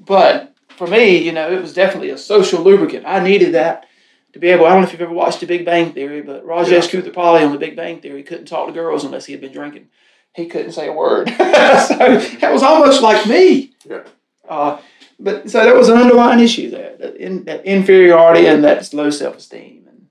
But 0.01 0.55
for 0.77 0.87
me, 0.87 1.19
you 1.19 1.33
know, 1.33 1.51
it 1.51 1.61
was 1.61 1.73
definitely 1.73 2.11
a 2.11 2.19
social 2.19 2.63
lubricant. 2.63 3.05
I 3.07 3.21
needed 3.21 3.55
that 3.55 3.87
to 4.33 4.39
be 4.39 4.49
able. 4.49 4.67
I 4.67 4.71
don't 4.71 4.81
know 4.81 4.87
if 4.87 4.93
you've 4.93 5.01
ever 5.01 5.13
watched 5.13 5.41
The 5.41 5.47
Big 5.47 5.65
Bang 5.65 5.93
Theory, 5.93 6.23
but 6.23 6.45
Rajesh 6.45 6.93
Yeah. 6.93 7.01
Koothrappali 7.01 7.47
on 7.47 7.53
The 7.53 7.59
Big 7.59 7.77
Bang 7.77 8.01
Theory 8.01 8.23
couldn't 8.23 8.47
talk 8.47 8.67
to 8.67 8.73
girls 8.73 9.05
unless 9.05 9.27
he 9.27 9.33
had 9.33 9.41
been 9.41 9.53
drinking. 9.53 9.89
He 10.35 10.47
couldn't 10.47 10.73
say 10.73 10.89
a 10.89 10.93
word. 10.93 11.29
so 11.29 11.37
that 11.39 12.51
was 12.53 12.63
almost 12.63 13.01
like 13.01 13.27
me. 13.27 13.73
Yeah. 13.85 14.03
Uh, 14.49 14.81
but 15.21 15.49
so 15.49 15.63
there 15.65 15.77
was 15.77 15.89
an 15.89 15.97
underlying 15.99 16.41
issue 16.41 16.71
there, 16.71 16.97
that, 16.99 17.17
in, 17.17 17.45
that 17.45 17.65
inferiority 17.65 18.47
and 18.47 18.65
that 18.65 18.93
low 18.93 19.11
self 19.11 19.37
esteem 19.37 19.87
and 19.89 20.09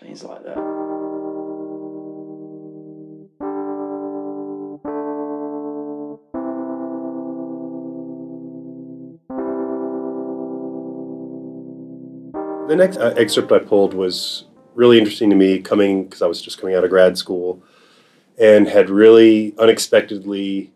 things 0.00 0.22
like 0.22 0.44
that. 0.44 0.75
The 12.66 12.74
next 12.74 12.96
uh, 12.96 13.14
excerpt 13.16 13.52
I 13.52 13.60
pulled 13.60 13.94
was 13.94 14.44
really 14.74 14.98
interesting 14.98 15.30
to 15.30 15.36
me 15.36 15.60
coming 15.60 16.02
because 16.02 16.20
I 16.20 16.26
was 16.26 16.42
just 16.42 16.58
coming 16.58 16.74
out 16.74 16.82
of 16.82 16.90
grad 16.90 17.16
school 17.16 17.62
and 18.36 18.66
had 18.66 18.90
really 18.90 19.54
unexpectedly 19.56 20.72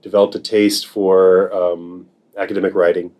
developed 0.00 0.34
a 0.34 0.38
taste 0.38 0.86
for 0.86 1.52
um, 1.52 2.08
academic 2.38 2.74
writing. 2.74 3.12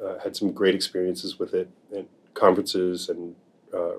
Uh, 0.00 0.20
had 0.20 0.36
some 0.36 0.52
great 0.52 0.76
experiences 0.76 1.40
with 1.40 1.52
it 1.52 1.68
at 1.94 2.06
conferences 2.34 3.08
and 3.08 3.34
uh, 3.74 3.94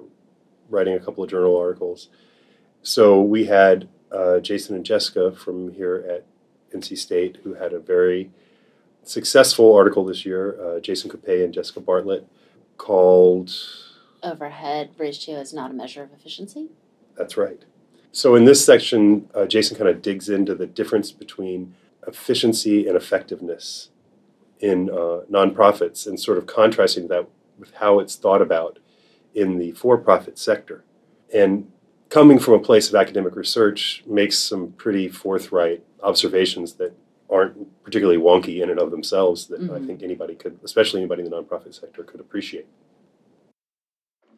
writing 0.70 0.93
a 0.93 1.00
couple 1.00 1.22
of 1.22 1.29
journal 1.29 1.58
articles. 1.58 2.08
So 2.84 3.22
we 3.22 3.46
had 3.46 3.89
uh, 4.13 4.39
Jason 4.39 4.77
and 4.77 4.86
Jessica 4.86 5.34
from 5.34 5.74
here 5.74 6.05
at 6.10 6.25
NC 6.74 6.98
State, 6.98 7.39
who 7.43 7.55
had 7.55 7.74
a 7.74 7.79
very 7.81 8.31
successful 9.03 9.75
article 9.75 10.05
this 10.05 10.25
year, 10.25 10.58
uh, 10.63 10.79
Jason 10.79 11.10
Coupet 11.10 11.43
and 11.43 11.53
Jessica 11.53 11.81
Bartlett, 11.81 12.25
called 12.81 13.53
Overhead 14.23 14.89
ratio 14.97 15.35
is 15.39 15.53
not 15.53 15.69
a 15.69 15.73
measure 15.73 16.01
of 16.01 16.11
efficiency. 16.13 16.69
That's 17.15 17.38
right. 17.38 17.63
So 18.11 18.33
in 18.33 18.45
this 18.45 18.65
section, 18.65 19.29
uh, 19.35 19.45
Jason 19.45 19.77
kind 19.77 19.88
of 19.88 20.01
digs 20.01 20.29
into 20.29 20.55
the 20.55 20.65
difference 20.65 21.11
between 21.11 21.75
efficiency 22.07 22.88
and 22.88 22.97
effectiveness 22.97 23.89
in 24.59 24.89
uh, 24.89 25.21
nonprofits 25.29 26.07
and 26.07 26.19
sort 26.19 26.39
of 26.39 26.47
contrasting 26.47 27.07
that 27.09 27.27
with 27.59 27.71
how 27.75 28.00
it's 28.00 28.15
thought 28.15 28.41
about 28.41 28.79
in 29.35 29.59
the 29.59 29.71
for-profit 29.73 30.39
sector. 30.39 30.83
And 31.31 31.71
coming 32.09 32.39
from 32.39 32.55
a 32.55 32.59
place 32.59 32.89
of 32.89 32.95
academic 32.95 33.35
research 33.35 34.03
makes 34.07 34.39
some 34.39 34.71
pretty 34.71 35.07
forthright 35.07 35.83
observations 36.01 36.73
that 36.73 36.93
aren't 37.31 37.83
particularly 37.83 38.19
wonky 38.19 38.61
in 38.61 38.69
and 38.69 38.79
of 38.79 38.91
themselves 38.91 39.47
that 39.47 39.61
I 39.61 39.79
Mhm. 39.79 39.88
think 39.88 40.03
anybody 40.03 40.35
could, 40.35 40.59
especially 40.63 41.00
anybody 41.00 41.23
in 41.23 41.29
the 41.29 41.41
nonprofit 41.41 41.73
sector, 41.73 42.03
could 42.03 42.19
appreciate. 42.19 42.67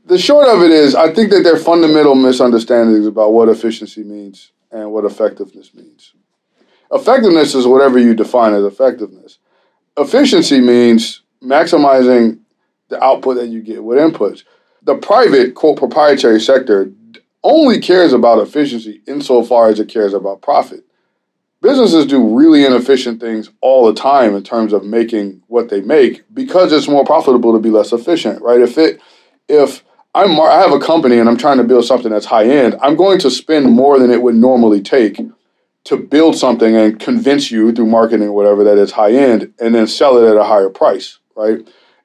The 0.06 0.18
short 0.18 0.48
of 0.48 0.62
it 0.62 0.72
is, 0.72 0.96
I 0.96 1.14
think 1.14 1.32
that 1.32 1.44
there 1.44 1.56
are 1.56 1.60
fundamental 1.60 2.14
misunderstandings 2.14 3.08
about 3.08 3.34
what 3.34 3.50
efficiency 3.50 4.04
means 4.04 4.52
and 4.72 4.92
what 4.92 5.06
effectiveness 5.06 5.74
means. 5.74 6.14
Effectiveness 6.92 7.56
is 7.56 7.66
whatever 7.66 7.98
you 7.98 8.14
define 8.14 8.54
as 8.54 8.64
effectiveness. 8.66 9.40
Efficiency 9.98 10.62
means 10.62 11.22
maximizing 11.42 12.40
the 12.90 13.02
output 13.04 13.38
that 13.38 13.48
you 13.48 13.62
get 13.62 13.84
with 13.84 13.98
inputs. 13.98 14.44
The 14.84 14.96
private, 14.96 15.56
quote, 15.56 15.78
proprietary 15.78 16.42
sector 16.42 16.92
only 17.44 17.80
cares 17.80 18.14
about 18.14 18.40
efficiency 18.40 19.02
insofar 19.08 19.70
as 19.70 19.80
it 19.80 19.88
cares 19.88 20.14
about 20.14 20.42
profit. 20.42 20.84
Businesses 21.64 22.06
do 22.06 22.22
really 22.38 22.66
inefficient 22.66 23.22
things 23.22 23.50
all 23.62 23.86
the 23.86 23.94
time 23.94 24.36
in 24.36 24.44
terms 24.44 24.74
of 24.74 24.84
making 24.84 25.42
what 25.48 25.70
they 25.70 25.80
make 25.80 26.22
because 26.34 26.74
it's 26.74 26.90
more 26.90 27.06
profitable 27.06 27.54
to 27.54 27.60
be 27.60 27.70
less 27.70 27.94
efficient, 27.94 28.42
right? 28.42 28.60
If 28.60 28.78
it 28.78 29.00
if 29.48 29.82
I'm 30.14 30.38
I 30.42 30.56
have 30.60 30.74
a 30.74 30.80
company 30.80 31.20
and 31.20 31.30
I'm 31.30 31.38
trying 31.38 31.60
to 31.60 31.64
build 31.64 31.86
something 31.86 32.12
that's 32.12 32.26
high 32.26 32.50
end, 32.50 32.76
I'm 32.82 32.98
going 32.98 33.18
to 33.20 33.32
spend 33.32 33.72
more 33.72 33.98
than 33.98 34.12
it 34.12 34.22
would 34.22 34.36
normally 34.36 34.82
take 34.82 35.22
to 35.86 35.96
build 35.96 36.36
something 36.36 36.76
and 36.76 37.00
convince 37.00 37.50
you 37.50 37.72
through 37.72 37.86
marketing 37.86 38.28
or 38.28 38.34
whatever 38.34 38.66
that 38.66 38.78
it's 38.78 38.92
high 38.92 39.14
end 39.14 39.54
and 39.58 39.74
then 39.74 39.88
sell 39.88 40.18
it 40.18 40.30
at 40.30 40.36
a 40.36 40.44
higher 40.44 40.70
price, 40.70 41.20
right? 41.34 41.60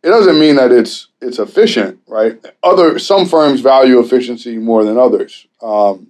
It 0.05 0.09
doesn't 0.09 0.39
mean 0.39 0.55
that 0.55 0.71
it's 0.71 1.09
it's 1.21 1.41
efficient, 1.41 1.99
right? 2.07 2.39
Other 2.63 3.01
some 3.01 3.27
firms 3.27 3.61
value 3.61 3.99
efficiency 3.99 4.57
more 4.57 4.85
than 4.85 4.99
others. 4.99 5.49
Um, 5.61 6.07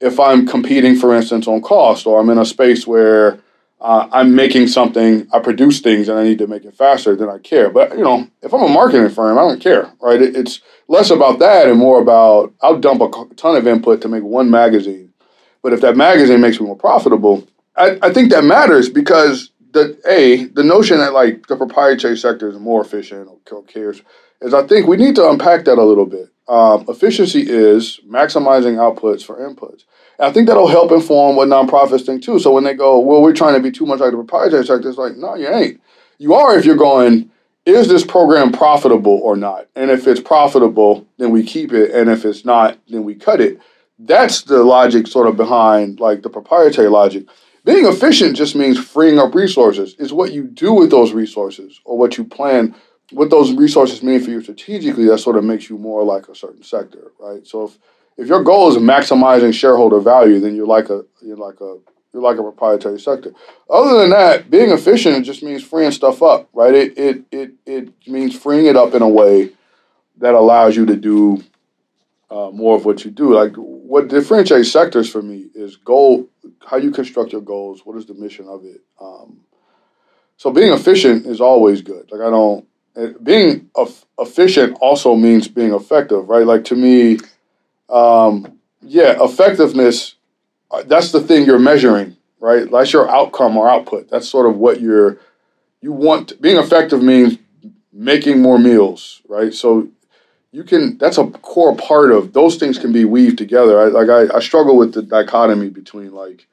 if 0.00 0.20
I'm 0.20 0.46
competing, 0.46 0.96
for 0.96 1.14
instance, 1.14 1.48
on 1.48 1.60
cost, 1.60 2.06
or 2.06 2.20
I'm 2.20 2.30
in 2.30 2.38
a 2.38 2.44
space 2.44 2.86
where 2.86 3.40
uh, 3.80 4.08
I'm 4.12 4.34
making 4.34 4.68
something, 4.68 5.28
I 5.32 5.38
produce 5.40 5.80
things, 5.80 6.08
and 6.08 6.18
I 6.18 6.24
need 6.24 6.38
to 6.38 6.46
make 6.46 6.64
it 6.64 6.74
faster, 6.74 7.14
then 7.16 7.28
I 7.28 7.38
care. 7.38 7.70
But 7.70 7.96
you 7.96 8.04
know, 8.04 8.28
if 8.42 8.52
I'm 8.52 8.62
a 8.62 8.68
marketing 8.68 9.08
firm, 9.10 9.38
I 9.38 9.42
don't 9.42 9.60
care, 9.60 9.92
right? 10.00 10.20
It, 10.20 10.36
it's 10.36 10.60
less 10.88 11.10
about 11.10 11.38
that 11.40 11.68
and 11.68 11.78
more 11.78 12.00
about 12.00 12.52
I'll 12.62 12.78
dump 12.78 13.02
a 13.02 13.34
ton 13.34 13.56
of 13.56 13.66
input 13.66 14.00
to 14.02 14.08
make 14.08 14.22
one 14.22 14.50
magazine. 14.50 15.12
But 15.62 15.72
if 15.72 15.80
that 15.80 15.96
magazine 15.96 16.40
makes 16.40 16.60
me 16.60 16.66
more 16.66 16.76
profitable, 16.76 17.46
I, 17.76 17.98
I 18.02 18.12
think 18.12 18.30
that 18.30 18.44
matters 18.44 18.88
because 18.88 19.50
the 19.72 19.98
a 20.06 20.44
the 20.46 20.64
notion 20.64 20.98
that 20.98 21.12
like 21.12 21.46
the 21.46 21.56
proprietary 21.56 22.16
sector 22.16 22.48
is 22.48 22.58
more 22.58 22.80
efficient 22.80 23.28
or 23.50 23.62
cares 23.64 24.02
is 24.40 24.54
I 24.54 24.66
think 24.66 24.86
we 24.86 24.96
need 24.96 25.16
to 25.16 25.28
unpack 25.28 25.64
that 25.64 25.78
a 25.78 25.84
little 25.84 26.06
bit. 26.06 26.30
Um, 26.48 26.86
efficiency 26.88 27.44
is 27.46 28.00
maximizing 28.08 28.76
outputs 28.76 29.22
for 29.22 29.36
inputs. 29.36 29.84
And 30.18 30.28
I 30.28 30.32
think 30.32 30.46
that'll 30.46 30.68
help 30.68 30.90
inform 30.92 31.36
what 31.36 31.48
nonprofits 31.48 32.06
think 32.06 32.22
too. 32.22 32.38
So 32.38 32.52
when 32.52 32.64
they 32.64 32.74
go, 32.74 32.98
well, 32.98 33.20
we're 33.20 33.34
trying 33.34 33.54
to 33.54 33.60
be 33.60 33.70
too 33.70 33.84
much 33.84 34.00
like 34.00 34.12
the 34.12 34.16
proprietary 34.16 34.64
sector, 34.64 34.88
it's 34.88 34.98
like, 34.98 35.16
no, 35.16 35.34
you 35.34 35.48
ain't. 35.48 35.80
You 36.16 36.34
are 36.34 36.58
if 36.58 36.64
you're 36.64 36.76
going, 36.76 37.30
is 37.66 37.86
this 37.86 38.04
program 38.04 38.50
profitable 38.50 39.20
or 39.22 39.36
not? 39.36 39.68
And 39.76 39.90
if 39.90 40.06
it's 40.06 40.20
profitable, 40.20 41.06
then 41.18 41.30
we 41.30 41.44
keep 41.44 41.72
it. 41.72 41.90
And 41.90 42.08
if 42.08 42.24
it's 42.24 42.44
not, 42.44 42.78
then 42.88 43.04
we 43.04 43.14
cut 43.14 43.42
it. 43.42 43.60
That's 43.98 44.42
the 44.42 44.62
logic 44.62 45.06
sort 45.06 45.28
of 45.28 45.36
behind 45.36 46.00
like 46.00 46.22
the 46.22 46.30
proprietary 46.30 46.88
logic. 46.88 47.26
Being 47.64 47.84
efficient 47.84 48.36
just 48.36 48.54
means 48.54 48.78
freeing 48.78 49.18
up 49.18 49.34
resources. 49.34 49.94
Is 49.98 50.14
what 50.14 50.32
you 50.32 50.44
do 50.44 50.72
with 50.72 50.90
those 50.90 51.12
resources 51.12 51.78
or 51.84 51.98
what 51.98 52.16
you 52.16 52.24
plan, 52.24 52.74
what 53.10 53.30
those 53.30 53.52
resources 53.52 54.02
mean 54.02 54.20
for 54.20 54.30
you 54.30 54.42
strategically, 54.42 55.06
that 55.06 55.18
sort 55.18 55.36
of 55.36 55.44
makes 55.44 55.70
you 55.70 55.78
more 55.78 56.02
like 56.02 56.28
a 56.28 56.34
certain 56.34 56.62
sector, 56.62 57.12
right? 57.18 57.46
So 57.46 57.64
if 57.64 57.78
if 58.16 58.26
your 58.28 58.42
goal 58.42 58.68
is 58.68 58.76
maximizing 58.76 59.54
shareholder 59.54 60.00
value, 60.00 60.40
then 60.40 60.54
you're 60.56 60.66
like 60.66 60.90
a 60.90 61.04
you're 61.22 61.36
like 61.36 61.60
a 61.60 61.78
you're 62.12 62.22
like 62.22 62.38
a 62.38 62.42
proprietary 62.42 63.00
sector. 63.00 63.32
Other 63.70 64.00
than 64.00 64.10
that, 64.10 64.50
being 64.50 64.70
efficient 64.70 65.24
just 65.24 65.42
means 65.42 65.62
freeing 65.62 65.92
stuff 65.92 66.22
up, 66.22 66.48
right? 66.52 66.74
It 66.74 66.98
it 66.98 67.24
it 67.30 67.52
it 67.66 68.08
means 68.08 68.36
freeing 68.36 68.66
it 68.66 68.76
up 68.76 68.94
in 68.94 69.02
a 69.02 69.08
way 69.08 69.50
that 70.18 70.34
allows 70.34 70.76
you 70.76 70.84
to 70.86 70.96
do 70.96 71.42
uh, 72.30 72.50
more 72.50 72.76
of 72.76 72.84
what 72.84 73.04
you 73.04 73.10
do. 73.10 73.34
Like 73.34 73.54
what 73.56 74.08
differentiates 74.08 74.70
sectors 74.70 75.08
for 75.10 75.22
me 75.22 75.46
is 75.54 75.76
goal, 75.76 76.28
how 76.66 76.76
you 76.76 76.90
construct 76.90 77.32
your 77.32 77.40
goals. 77.40 77.82
What 77.84 77.96
is 77.96 78.06
the 78.06 78.14
mission 78.14 78.48
of 78.48 78.64
it? 78.64 78.80
Um, 79.00 79.40
so 80.36 80.50
being 80.50 80.72
efficient 80.72 81.26
is 81.26 81.40
always 81.40 81.82
good. 81.82 82.10
Like 82.10 82.20
I 82.20 82.30
don't. 82.30 82.67
Being 83.22 83.70
eff- 83.78 84.04
efficient 84.18 84.76
also 84.80 85.14
means 85.14 85.48
being 85.48 85.72
effective, 85.74 86.28
right? 86.28 86.46
Like 86.46 86.64
to 86.66 86.76
me, 86.76 87.18
um, 87.90 88.58
yeah, 88.82 89.16
effectiveness. 89.22 90.14
uh, 90.70 90.82
That's 90.84 91.12
the 91.12 91.20
thing 91.20 91.46
you're 91.46 91.58
measuring, 91.58 92.16
right? 92.40 92.70
That's 92.70 92.92
your 92.92 93.08
outcome 93.10 93.56
or 93.56 93.68
output. 93.70 94.10
That's 94.10 94.28
sort 94.28 94.46
of 94.46 94.56
what 94.56 94.80
you're. 94.80 95.18
You 95.80 95.92
want 95.92 96.40
being 96.42 96.56
effective 96.58 97.02
means 97.02 97.38
making 97.92 98.42
more 98.42 98.58
meals, 98.58 99.22
right? 99.28 99.54
So 99.54 99.88
you 100.52 100.64
can. 100.64 100.98
That's 100.98 101.18
a 101.18 101.26
core 101.26 101.76
part 101.76 102.12
of 102.12 102.32
those 102.32 102.56
things 102.56 102.78
can 102.78 102.92
be 102.92 103.04
weaved 103.04 103.38
together. 103.38 103.80
I, 103.80 103.84
like 103.86 104.08
I, 104.08 104.36
I 104.36 104.40
struggle 104.40 104.76
with 104.76 104.94
the 104.94 105.02
dichotomy 105.02 105.70
between 105.70 106.12
like 106.12 106.46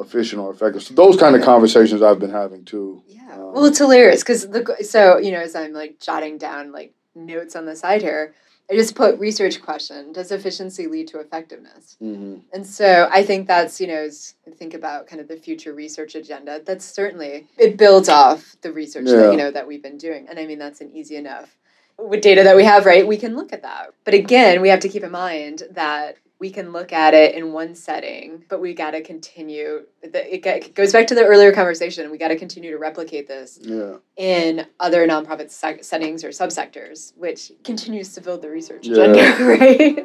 efficient 0.00 0.40
or 0.40 0.50
effective. 0.52 0.82
So 0.82 0.94
those 0.94 1.16
kind 1.16 1.34
of 1.36 1.42
conversations 1.42 2.02
I've 2.02 2.18
been 2.18 2.30
having 2.30 2.64
too. 2.64 3.02
Yeah. 3.06 3.32
Um, 3.34 3.52
Well, 3.54 3.64
it's 3.66 3.78
hilarious 3.78 4.22
because 4.22 4.48
the 4.48 4.76
so 4.82 5.18
you 5.18 5.32
know 5.32 5.40
as 5.40 5.54
I'm 5.54 5.72
like 5.72 5.98
jotting 6.00 6.38
down 6.38 6.72
like 6.72 6.94
notes 7.14 7.56
on 7.56 7.66
the 7.66 7.76
side 7.76 8.02
here, 8.02 8.34
I 8.70 8.74
just 8.74 8.94
put 8.94 9.18
research 9.18 9.60
question: 9.62 10.12
Does 10.12 10.30
efficiency 10.30 10.86
lead 10.86 11.08
to 11.08 11.20
effectiveness? 11.20 11.96
mhm. 12.02 12.42
And 12.52 12.66
so 12.66 13.08
I 13.10 13.22
think 13.24 13.46
that's 13.48 13.80
you 13.80 13.86
know 13.86 13.94
as 14.10 14.34
I 14.46 14.50
think 14.50 14.74
about 14.74 15.06
kind 15.06 15.20
of 15.20 15.28
the 15.28 15.36
future 15.36 15.72
research 15.74 16.14
agenda. 16.14 16.60
That's 16.64 16.84
certainly 16.84 17.46
it 17.56 17.76
builds 17.76 18.08
off 18.08 18.56
the 18.62 18.72
research 18.72 19.06
that 19.06 19.30
you 19.32 19.36
know 19.38 19.50
that 19.50 19.66
we've 19.66 19.82
been 19.82 19.98
doing, 19.98 20.26
and 20.28 20.38
I 20.38 20.46
mean 20.46 20.58
that's 20.58 20.80
an 20.80 20.90
easy 20.92 21.16
enough 21.16 21.56
with 21.98 22.20
data 22.20 22.44
that 22.44 22.54
we 22.54 22.62
have, 22.62 22.86
right? 22.86 23.04
We 23.06 23.16
can 23.16 23.34
look 23.34 23.52
at 23.52 23.62
that, 23.62 23.92
but 24.04 24.14
again, 24.14 24.60
we 24.60 24.68
have 24.68 24.78
to 24.80 24.88
keep 24.88 25.02
in 25.02 25.10
mind 25.10 25.64
that 25.72 26.16
we 26.40 26.50
can 26.50 26.72
look 26.72 26.92
at 26.92 27.14
it 27.14 27.34
in 27.34 27.52
one 27.52 27.74
setting, 27.74 28.44
but 28.48 28.60
we 28.60 28.72
got 28.72 28.92
to 28.92 29.02
continue. 29.02 29.82
It, 30.02 30.74
goes 30.74 30.92
back 30.92 31.08
to 31.08 31.14
the 31.14 31.24
earlier 31.24 31.52
conversation. 31.52 32.10
We 32.12 32.18
got 32.18 32.28
to 32.28 32.36
continue 32.36 32.70
to 32.70 32.78
replicate 32.78 33.26
this 33.26 33.58
Yeah. 33.60 33.96
in 34.16 34.66
other 34.78 35.06
nonprofit 35.08 35.50
sec- 35.50 35.82
settings 35.82 36.22
or 36.22 36.28
subsectors, 36.28 37.12
which 37.16 37.50
continues 37.64 38.14
to 38.14 38.20
build 38.20 38.42
the 38.42 38.50
research 38.50 38.86
Yeah. 38.86 39.02
agenda, 39.04 39.44
right? 39.44 39.98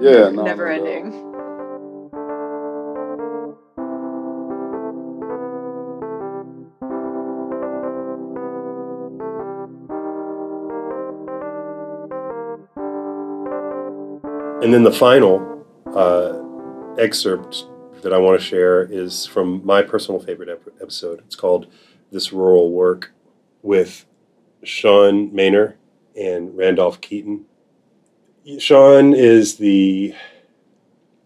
Yeah. 0.00 0.28
No, 0.30 0.42
Never 0.44 0.76
no, 0.76 0.84
no. 0.84 0.90
ending. 0.90 1.30
And 14.62 14.72
then 14.72 14.82
the 14.82 14.92
final 14.92 15.38
uh, 15.94 16.96
excerpt 16.98 17.66
that 18.02 18.12
I 18.12 18.18
want 18.18 18.38
to 18.38 18.44
share 18.44 18.82
is 18.82 19.26
from 19.26 19.64
my 19.64 19.82
personal 19.82 20.20
favorite 20.20 20.48
ep- 20.48 20.74
episode. 20.82 21.20
It's 21.20 21.36
called 21.36 21.66
This 22.10 22.32
Rural 22.32 22.70
Work 22.70 23.12
with 23.62 24.04
Sean 24.62 25.30
Maynor 25.30 25.74
and 26.18 26.56
Randolph 26.56 27.00
Keaton. 27.00 27.46
Sean 28.58 29.14
is 29.14 29.56
the 29.56 30.14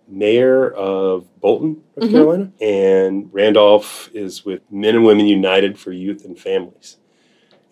mayor 0.06 0.70
of 0.70 1.26
Bolton, 1.40 1.82
North 1.96 2.08
Mhm. 2.10 2.12
Carolina, 2.12 2.52
and 2.60 3.28
Randolph 3.32 4.10
is 4.14 4.44
with 4.44 4.60
Men 4.70 4.94
and 4.96 5.04
Women 5.04 5.26
United 5.26 5.78
for 5.78 5.92
Youth 5.92 6.24
and 6.24 6.38
Families. 6.38 6.96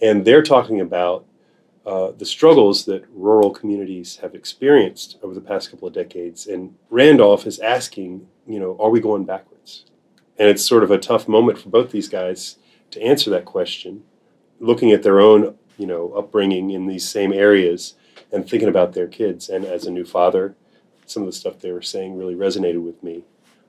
And 0.03 0.25
they're 0.25 0.43
talking 0.43 0.81
about 0.81 1.26
uh, 1.87 2.11
the 2.19 2.25
struggles 2.25 2.85
that 2.87 3.05
rural 3.15 3.51
communities 3.51 4.17
have 4.17 4.35
experienced 4.35 5.19
over 5.23 5.33
the 5.33 5.41
past 5.41 5.71
couple 5.71 5.87
of 5.87 5.95
decades. 5.95 6.49
And 6.49 6.75
Randolph 6.91 7.47
is 7.47 7.61
asking, 7.61 8.27
you 8.45 8.59
know, 8.59 8.77
are 8.81 8.91
we 8.91 9.01
going 9.01 9.25
backwards? 9.25 9.85
And 10.37 10.49
it's 10.49 10.65
sort 10.65 10.83
of 10.83 10.91
a 10.91 10.99
tough 10.99 11.29
moment 11.29 11.59
for 11.59 11.69
both 11.69 11.93
these 11.93 12.09
guys 12.09 12.57
to 12.91 13.01
answer 13.01 13.31
that 13.31 13.45
question, 13.45 14.03
looking 14.59 14.91
at 14.91 15.05
their 15.05 15.21
own, 15.21 15.55
you 15.79 15.87
know, 15.87 16.13
upbringing 16.15 16.71
in 16.71 16.87
these 16.87 17.09
same 17.09 17.33
areas 17.33 17.95
and 18.33 18.49
thinking 18.49 18.69
about 18.69 18.93
their 18.93 19.07
kids. 19.07 19.49
And 19.49 19.65
as 19.65 19.87
a 19.87 19.91
new 19.91 20.05
father, 20.05 20.57
some 21.07 21.23
of 21.23 21.29
the 21.29 21.33
stuff 21.33 21.61
they 21.61 21.71
were 21.71 21.83
saying 21.83 22.17
really 22.19 22.35
resonated 22.35 22.83
with 22.83 23.01
me. 23.03 23.25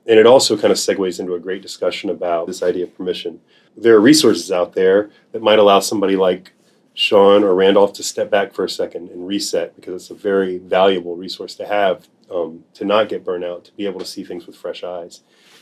and 0.08 0.18
it 0.18 0.26
also 0.26 0.56
kind 0.56 0.72
of 0.72 0.78
segues 0.78 1.20
into 1.20 1.34
a 1.34 1.40
great 1.40 1.60
discussion 1.60 2.08
about 2.08 2.46
this 2.46 2.62
idea 2.62 2.84
of 2.84 2.96
permission. 2.96 3.40
There 3.76 3.94
are 3.94 4.00
resources 4.00 4.50
out 4.50 4.72
there 4.72 5.10
that 5.32 5.42
might 5.42 5.58
allow 5.58 5.80
somebody 5.80 6.16
like 6.16 6.52
Sean 6.98 7.44
or 7.44 7.54
Randolph 7.54 7.92
to 7.92 8.02
step 8.02 8.28
back 8.28 8.52
for 8.52 8.64
a 8.64 8.68
second 8.68 9.10
and 9.10 9.24
reset 9.24 9.76
because 9.76 10.02
it's 10.02 10.10
a 10.10 10.14
very 10.14 10.58
valuable 10.58 11.14
resource 11.14 11.54
to 11.54 11.64
have 11.64 12.08
um, 12.28 12.64
to 12.74 12.84
not 12.84 13.08
get 13.08 13.24
burnout, 13.24 13.62
to 13.66 13.72
be 13.74 13.86
able 13.86 14.00
to 14.00 14.04
see 14.04 14.24
things 14.24 14.48
with 14.48 14.56
fresh 14.56 14.82
eyes. 14.82 15.20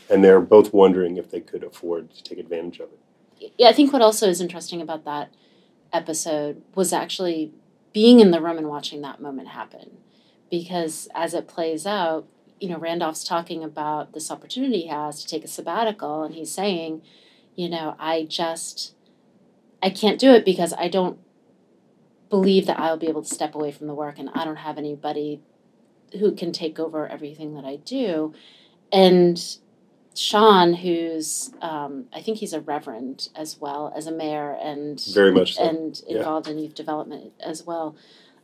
And 0.09 0.23
they're 0.23 0.41
both 0.41 0.73
wondering 0.73 1.15
if 1.17 1.29
they 1.29 1.39
could 1.39 1.63
afford 1.63 2.11
to 2.15 2.23
take 2.23 2.39
advantage 2.39 2.79
of 2.79 2.89
it. 2.89 3.53
Yeah, 3.55 3.69
I 3.69 3.73
think 3.73 3.93
what 3.93 4.01
also 4.01 4.27
is 4.27 4.41
interesting 4.41 4.81
about 4.81 5.05
that 5.05 5.31
episode 5.93 6.63
was 6.73 6.91
actually 6.91 7.53
being 7.93 8.19
in 8.19 8.31
the 8.31 8.41
room 8.41 8.57
and 8.57 8.67
watching 8.67 9.01
that 9.01 9.21
moment 9.21 9.49
happen. 9.49 9.97
Because 10.49 11.07
as 11.13 11.35
it 11.35 11.47
plays 11.47 11.85
out, 11.85 12.25
you 12.59 12.67
know, 12.67 12.79
Randolph's 12.79 13.23
talking 13.23 13.63
about 13.63 14.13
this 14.13 14.31
opportunity 14.31 14.81
he 14.81 14.87
has 14.87 15.21
to 15.21 15.27
take 15.27 15.43
a 15.43 15.47
sabbatical, 15.47 16.23
and 16.23 16.33
he's 16.33 16.51
saying, 16.51 17.03
you 17.55 17.69
know, 17.69 17.95
I 17.99 18.23
just, 18.23 18.95
I 19.83 19.91
can't 19.91 20.19
do 20.19 20.31
it 20.31 20.43
because 20.43 20.73
I 20.73 20.87
don't 20.87 21.19
believe 22.29 22.65
that 22.67 22.79
I'll 22.79 22.97
be 22.97 23.07
able 23.07 23.23
to 23.23 23.33
step 23.33 23.55
away 23.55 23.71
from 23.71 23.87
the 23.87 23.93
work, 23.95 24.19
and 24.19 24.29
I 24.33 24.43
don't 24.45 24.57
have 24.57 24.77
anybody 24.77 25.41
who 26.19 26.31
can 26.33 26.51
take 26.51 26.79
over 26.79 27.07
everything 27.07 27.53
that 27.55 27.65
I 27.65 27.77
do. 27.77 28.33
And 28.91 29.41
Sean, 30.15 30.73
who's 30.73 31.51
um, 31.61 32.05
I 32.13 32.21
think 32.21 32.37
he's 32.37 32.53
a 32.53 32.61
reverend 32.61 33.29
as 33.35 33.59
well 33.59 33.93
as 33.95 34.07
a 34.07 34.11
mayor 34.11 34.57
and 34.61 34.99
Very 35.13 35.31
much 35.31 35.55
so. 35.55 35.63
and 35.63 36.01
Yeah. 36.07 36.17
involved 36.17 36.47
in 36.47 36.57
youth 36.57 36.75
development 36.75 37.33
as 37.39 37.65
well. 37.65 37.95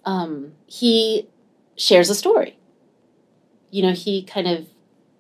Um, 0.06 0.54
he 0.68 1.28
shares 1.76 2.10
a 2.10 2.16
story. 2.16 2.58
You 3.72 3.82
know, 3.84 3.94
he 3.94 4.22
kind 4.22 4.48
of 4.48 4.68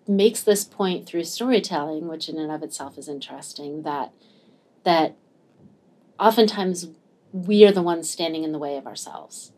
makes 0.07 0.43
this 0.43 0.63
point 0.65 1.05
through 1.07 1.23
storytelling, 1.23 2.07
which 2.07 2.27
in 2.29 2.37
and 2.37 2.51
of 2.51 2.61
itself 2.61 2.97
is 2.97 3.07
interesting. 3.07 3.83
That 3.83 4.11
that 4.83 5.15
oftentimes 6.19 6.89
we 7.33 7.65
are 7.65 7.71
the 7.71 7.81
ones 7.81 8.09
standing 8.09 8.43
in 8.43 8.53
the 8.53 8.59
way 8.59 8.77
of 8.77 8.87
ourselves. 8.87 9.51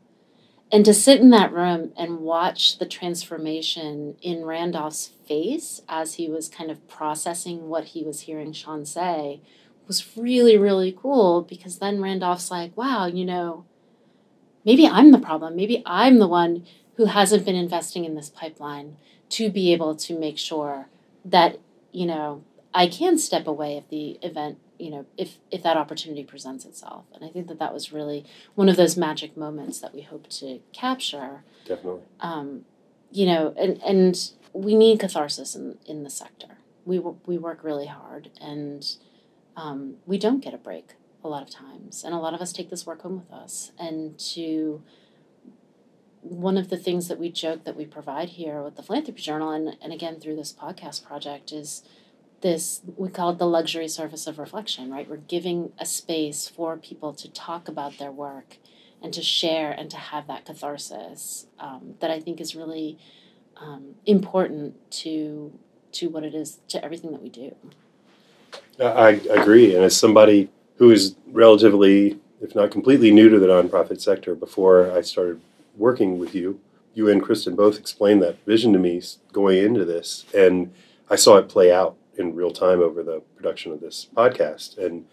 And 0.72 0.84
to 0.86 0.94
sit 0.94 1.22
in 1.22 1.30
that 1.30 1.54
room 1.54 1.94
and 1.96 2.20
watch 2.20 2.80
the 2.80 2.88
transformation 2.88 4.16
in 4.22 4.46
Randolph's 4.46 5.08
face 5.28 5.82
as 5.88 6.16
he 6.16 6.28
was 6.28 6.50
kind 6.50 6.72
of 6.72 6.88
processing 6.88 7.70
what 7.70 7.86
he 7.86 8.04
was 8.04 8.22
hearing 8.22 8.52
Sean 8.52 8.86
say 8.86 9.42
was 9.88 10.18
really, 10.18 10.58
really 10.58 10.92
cool 10.92 11.44
because 11.44 11.78
then 11.78 12.02
Randolph's 12.02 12.50
like, 12.50 12.76
wow, 12.76 13.06
you 13.06 13.26
know, 13.26 13.66
maybe 14.66 14.88
I'm 14.88 15.12
the 15.12 15.20
problem. 15.20 15.56
Maybe 15.56 15.84
I'm 15.86 16.18
the 16.18 16.28
one 16.28 16.66
who 16.96 17.06
hasn't 17.06 17.46
been 17.46 17.56
investing 17.56 18.06
in 18.06 18.16
this 18.16 18.30
pipeline 18.30 18.98
to 19.30 19.50
be 19.50 19.72
able 19.74 19.96
to 19.96 20.18
make 20.18 20.38
sure 20.38 20.88
that, 21.24 21.60
you 21.92 22.06
know, 22.06 22.44
I 22.74 22.88
can 22.88 23.18
step 23.18 23.48
away 23.48 23.78
if 23.78 23.88
the 23.90 24.18
event, 24.22 24.58
you 24.78 24.90
know, 24.90 25.06
if 25.18 25.38
if 25.52 25.64
that 25.64 25.78
opportunity 25.78 26.24
presents 26.24 26.66
itself. 26.66 27.06
And 27.14 27.24
I 27.24 27.30
think 27.30 27.48
that 27.48 27.60
that 27.60 27.74
was 27.74 27.92
really 27.94 28.26
one 28.56 28.70
of 28.70 28.76
those 28.76 28.98
magic 28.98 29.36
moments 29.38 29.80
that 29.80 29.94
we 29.94 30.02
hope 30.02 30.28
to 30.30 30.60
capture 30.74 31.44
Definitely. 31.66 32.02
um, 32.20 32.66
you 33.12 33.26
know, 33.26 33.54
and 33.58 33.82
and 33.84 34.32
we 34.54 34.76
need 34.76 35.00
catharsis 35.00 35.56
in 35.56 35.78
in 35.86 36.04
the 36.04 36.10
sector. 36.10 36.58
We 36.86 37.00
we 37.00 37.38
work 37.38 37.64
really 37.64 37.88
hard, 37.88 38.30
and 38.42 38.86
um, 39.56 39.96
we 40.06 40.18
don't 40.18 40.44
get 40.44 40.54
a 40.54 40.58
break 40.58 40.94
a 41.24 41.28
lot 41.28 41.42
of 41.42 41.50
times, 41.50 42.04
and 42.04 42.14
a 42.14 42.18
lot 42.20 42.34
of 42.34 42.42
us 42.42 42.54
take 42.54 42.70
this 42.70 42.86
work 42.86 43.02
home 43.02 43.18
with 43.18 43.32
us. 43.32 43.72
And 43.80 44.18
to 44.34 44.84
one 46.22 46.58
of 46.58 46.70
the 46.70 46.78
things 46.78 47.08
that 47.08 47.20
we 47.20 47.30
joke 47.32 47.64
that 47.66 47.76
we 47.76 47.86
provide 47.86 48.30
here 48.30 48.62
with 48.62 48.76
the 48.76 48.84
Philanthropy 48.84 49.22
Journal, 49.22 49.52
and 49.52 49.78
and 49.82 49.94
again 49.94 50.20
through 50.20 50.36
this 50.36 50.54
podcast 50.54 51.04
project 51.04 51.52
is 51.52 51.84
this 52.46 52.82
we 52.96 53.10
call 53.10 53.32
it 53.32 53.40
the 53.40 53.48
luxury 53.48 53.88
service 53.88 54.28
of 54.28 54.38
reflection 54.38 54.92
right 54.92 55.10
we're 55.10 55.18
giving 55.18 55.72
a 55.80 55.86
space 55.86 56.48
for 56.48 56.78
people 56.78 57.12
to 57.12 57.28
talk 57.32 57.68
about 57.68 57.98
their 57.98 58.12
work 58.12 58.58
and 59.02 59.14
to 59.14 59.22
share 59.22 59.72
and 59.72 59.90
to 59.90 59.98
have 59.98 60.28
that 60.28 60.46
catharsis 60.46 61.48
um, 61.60 61.96
that 62.00 62.10
I 62.10 62.20
think 62.20 62.40
is 62.40 62.56
really 62.56 62.98
um, 63.58 63.96
important 64.06 64.76
to 65.04 65.58
to 65.94 66.10
what 66.10 66.24
it 66.24 66.34
is 66.34 66.60
to 66.70 66.84
everything 66.84 67.12
that 67.12 67.22
we 67.22 67.30
do. 67.30 67.56
I 68.80 69.22
agree. 69.30 69.74
And 69.74 69.84
as 69.84 69.96
somebody 69.96 70.50
who 70.78 70.92
is 70.92 71.16
relatively, 71.32 72.20
if 72.42 72.54
not 72.54 72.72
completely 72.72 73.12
new 73.12 73.30
to 73.30 73.40
the 73.40 73.48
nonprofit 73.48 74.02
sector, 74.02 74.36
before 74.36 74.92
I 74.92 75.02
started 75.02 75.40
working 75.78 76.20
with 76.20 76.36
you, 76.36 76.60
you 76.94 77.10
and 77.10 77.24
Kristen 77.24 77.56
both 77.56 77.80
explained 77.80 78.22
that 78.24 78.44
vision 78.46 78.74
to 78.74 78.80
me 78.80 79.02
going 79.32 79.60
into 79.60 79.86
this. 79.86 80.26
And 80.36 80.74
I 81.10 81.16
saw 81.16 81.38
it 81.38 81.48
play 81.48 81.72
out 81.72 81.96
in 82.18 82.36
real 82.36 82.52
time 82.52 82.80
over 82.82 83.04
the 83.04 83.22
production 83.36 83.72
of 83.72 83.82
this 83.82 84.08
podcast. 84.16 84.78
And 84.78 85.06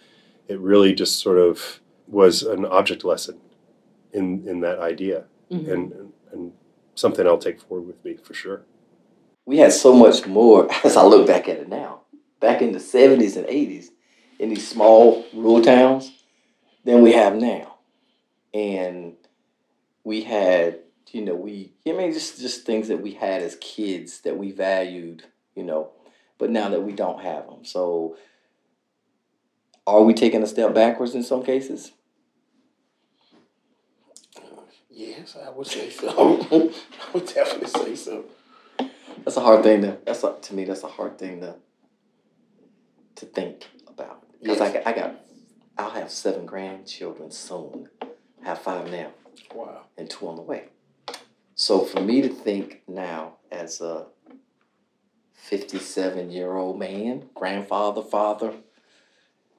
it 0.49 0.59
really 0.61 0.95
just 0.95 1.21
sort 1.21 1.38
of 1.38 1.81
was 2.07 2.43
an 2.43 2.65
object 2.67 3.05
lesson 3.05 3.38
in, 4.12 4.47
in 4.47 4.61
that 4.61 4.79
idea 4.79 5.25
Mhm. 5.51 5.71
and, 5.73 6.12
and 6.33 6.53
something 6.95 7.27
I'll 7.27 7.37
take 7.38 7.61
forward 7.61 7.87
with 7.87 8.03
me 8.05 8.17
for 8.17 8.33
sure. 8.35 8.62
we 9.45 9.59
had 9.59 9.73
so 9.73 9.93
much 9.93 10.27
more 10.27 10.69
as 10.85 10.97
I 10.97 11.03
look 11.05 11.27
back 11.27 11.49
at 11.49 11.59
it 11.59 11.69
now. 11.69 12.01
Back 12.41 12.62
in 12.62 12.73
the 12.73 12.79
70s 12.79 13.37
and 13.37 13.47
80s, 13.47 13.87
in 14.38 14.49
these 14.49 14.67
small 14.67 15.25
rural 15.35 15.62
towns, 15.62 16.25
than 16.85 17.03
we 17.03 17.12
have 17.12 17.37
now. 17.37 17.77
And 18.55 19.15
we 20.05 20.23
had, 20.23 20.81
you 21.12 21.23
know, 21.23 21.35
we, 21.35 21.73
I 21.87 21.93
mean, 21.93 22.12
just, 22.12 22.41
just 22.41 22.65
things 22.67 22.88
that 22.88 23.01
we 23.01 23.12
had 23.12 23.43
as 23.43 23.57
kids 23.61 24.21
that 24.23 24.37
we 24.37 24.51
valued, 24.53 25.25
you 25.55 25.62
know, 25.65 25.91
but 26.43 26.51
now 26.51 26.69
that 26.69 26.81
we 26.83 26.91
don't 26.91 27.23
have 27.23 27.47
them. 27.47 27.65
So, 27.65 28.17
are 29.87 30.03
we 30.03 30.13
taking 30.13 30.43
a 30.43 30.47
step 30.49 30.75
backwards 30.75 31.15
in 31.15 31.23
some 31.23 31.45
cases? 31.45 31.93
Yes, 34.91 35.37
I 35.41 35.51
would 35.51 35.69
say 35.69 35.89
so. 35.89 36.09
I 36.51 37.13
would 37.15 37.27
definitely 37.33 37.69
say 37.69 37.95
so. 37.95 38.25
That's 39.25 39.37
a 39.37 39.41
hard 39.41 39.63
thing 39.63 39.83
to, 39.83 39.99
that's 40.05 40.25
a, 40.25 40.35
to 40.43 40.55
me, 40.55 40.65
that's 40.65 40.83
a 40.83 40.89
hard 40.89 41.17
thing 41.17 41.43
to, 41.43 41.55
to 43.15 43.27
think 43.27 43.69
about. 43.87 44.25
Because 44.43 44.61
I, 44.61 44.73
got- 44.73 44.87
I 44.89 44.93
got, 44.95 45.15
I'll 45.79 45.91
have 45.91 46.11
seven 46.11 46.45
grandchildren 46.45 47.31
soon. 47.31 47.89
I 48.03 48.09
have 48.49 48.59
five 48.59 48.91
now. 48.91 49.13
Wow. 49.55 49.83
and 49.97 50.11
two 50.11 50.27
on 50.27 50.35
the 50.35 50.43
way. 50.43 50.65
So 51.55 51.85
for 51.85 52.01
me 52.01 52.21
to 52.21 52.29
think 52.29 52.83
now 52.89 53.35
as 53.53 53.81
a 53.81 54.07
57 55.43 56.31
year 56.31 56.57
old 56.57 56.79
man, 56.79 57.29
grandfather, 57.35 58.01
father, 58.01 58.55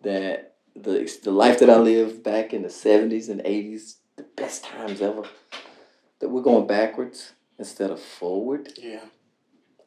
that 0.02 0.56
the, 0.76 1.20
the 1.24 1.32
life 1.32 1.60
that 1.60 1.70
I 1.70 1.78
lived 1.78 2.24
back 2.24 2.54
in 2.54 2.62
the 2.62 2.70
70s 2.70 3.30
and 3.30 3.42
80s, 3.42 3.98
the 4.16 4.24
best 4.24 4.64
times 4.64 5.02
ever, 5.02 5.24
that 6.20 6.30
we're 6.30 6.42
going 6.42 6.68
backwards 6.68 7.34
instead 7.60 7.92
of 7.92 8.00
forward. 8.00 8.70
Yeah. 8.82 9.04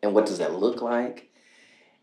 And 0.02 0.14
what 0.14 0.26
does 0.26 0.38
that 0.38 0.54
look 0.54 0.82
like? 0.82 1.30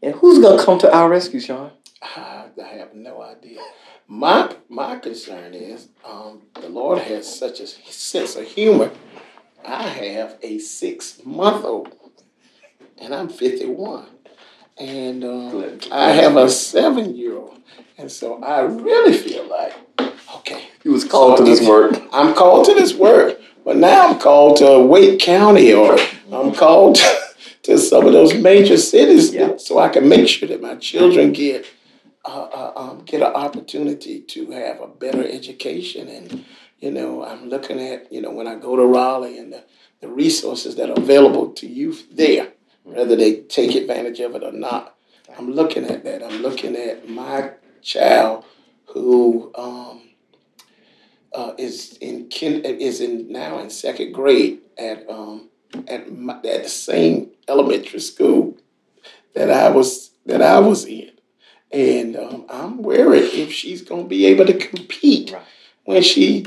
And 0.02 0.16
who's 0.16 0.40
going 0.40 0.58
to 0.58 0.66
come 0.66 0.80
to 0.80 0.94
our 0.94 1.08
rescue, 1.08 1.40
Sean? 1.40 1.72
I, 2.02 2.48
I 2.62 2.68
have 2.68 2.96
no 2.96 3.22
idea. 3.22 3.60
My 4.08 4.54
my 4.68 4.98
concern 4.98 5.54
is 5.54 5.88
um, 6.04 6.42
the 6.60 6.68
Lord 6.68 7.00
has 7.00 7.40
such 7.40 7.62
a 7.62 7.68
sense 7.68 8.36
of 8.36 8.46
humor. 8.46 8.92
I 9.66 9.84
have 9.84 10.38
a 10.42 10.58
six 10.60 11.24
month 11.24 11.64
old, 11.64 11.96
and 13.04 13.13
I'm 13.13 13.30
fifty 13.30 13.66
one, 13.66 14.08
and 14.78 15.24
um, 15.24 15.80
I 15.92 16.12
have 16.12 16.38
a 16.38 16.50
seven 16.50 17.16
year 17.16 17.38
old, 17.38 17.60
and 17.98 18.12
so 18.12 18.42
I 18.42 18.62
really 18.62 19.13
feel 19.18 19.48
like 19.50 19.74
okay, 20.38 20.63
He 20.82 20.89
was 20.89 21.04
called 21.06 21.38
So 21.38 21.46
to 21.46 21.50
this 21.52 21.68
work. 21.68 22.02
I'm 22.12 22.34
called 22.34 22.66
to 22.66 22.74
this 22.74 22.94
work, 22.94 23.39
but 23.63 23.78
now 23.78 24.08
I'm 24.10 24.20
called 24.20 24.58
to 24.58 24.80
Wake 24.80 25.20
County 25.20 25.74
or 25.74 25.98
I'm 26.32 26.54
called 26.54 26.98
to 27.63 27.78
some 27.78 28.06
of 28.06 28.13
those 28.13 28.34
major 28.34 28.78
cities 28.78 29.34
Yeah. 29.34 29.58
so 29.58 29.80
I 29.80 29.89
can 29.89 30.08
make 30.10 30.28
sure 30.28 30.48
that 30.48 30.62
my 30.62 30.76
children 30.76 31.32
get 31.34 31.66
uh, 32.26 32.48
uh, 32.54 32.74
um, 32.78 33.04
get 33.06 33.22
an 33.22 33.34
opportunity 33.34 34.22
to 34.22 34.50
have 34.52 34.80
a 34.80 34.88
better 34.88 35.28
education. 35.28 36.08
And, 36.08 36.46
you 36.80 36.89
know, 36.89 37.24
I'm 37.26 37.50
looking 37.50 37.82
at, 37.82 38.12
you 38.13 38.22
know, 38.22 38.32
when 38.32 38.48
I 38.48 38.56
go 38.56 38.78
to 38.78 38.86
Raleigh 38.86 39.38
and 39.38 39.52
the, 39.52 39.63
the 40.00 40.08
resources 40.08 40.76
that 40.78 40.89
are 40.89 40.98
available 40.98 41.50
to 41.52 41.68
youth 41.68 42.08
there, 42.13 42.48
whether 42.84 43.15
they 43.15 43.41
take 43.41 43.76
advantage 43.76 44.19
of 44.19 44.36
it 44.36 44.43
or 44.43 44.52
not. 44.52 44.96
I'm 45.38 45.52
looking 45.52 45.86
at 45.86 46.04
that. 46.04 46.24
I'm 46.24 46.41
looking 46.41 46.76
at 46.76 47.10
my 47.10 47.52
child 47.82 48.46
who 48.88 49.52
um, 49.56 50.02
uh, 51.34 51.54
is 51.58 51.98
in 52.02 52.28
kin- 52.28 52.63
is 52.65 53.02
in 53.02 53.32
now 53.32 53.60
in 53.60 53.69
second 53.69 54.13
grade 54.13 54.60
at 54.78 55.10
um, 55.10 55.50
at 55.88 56.12
my, 56.12 56.36
at 56.36 56.63
the 56.63 56.69
same 56.69 57.32
elementary 57.48 58.00
school 58.00 58.58
that 59.34 59.50
I 59.50 59.69
was 59.69 60.12
that 60.26 60.41
I 60.41 60.60
was 60.60 60.86
in, 60.86 61.12
and 61.72 62.15
um, 62.15 62.46
I'm 62.50 62.84
worried 62.84 63.34
if 63.34 63.52
she's 63.52 63.82
going 63.82 64.04
to 64.04 64.10
be 64.10 64.26
able 64.28 64.46
to 64.46 64.54
compete 64.54 65.32
Right. 65.32 65.41
when 65.86 66.04
she 66.04 66.43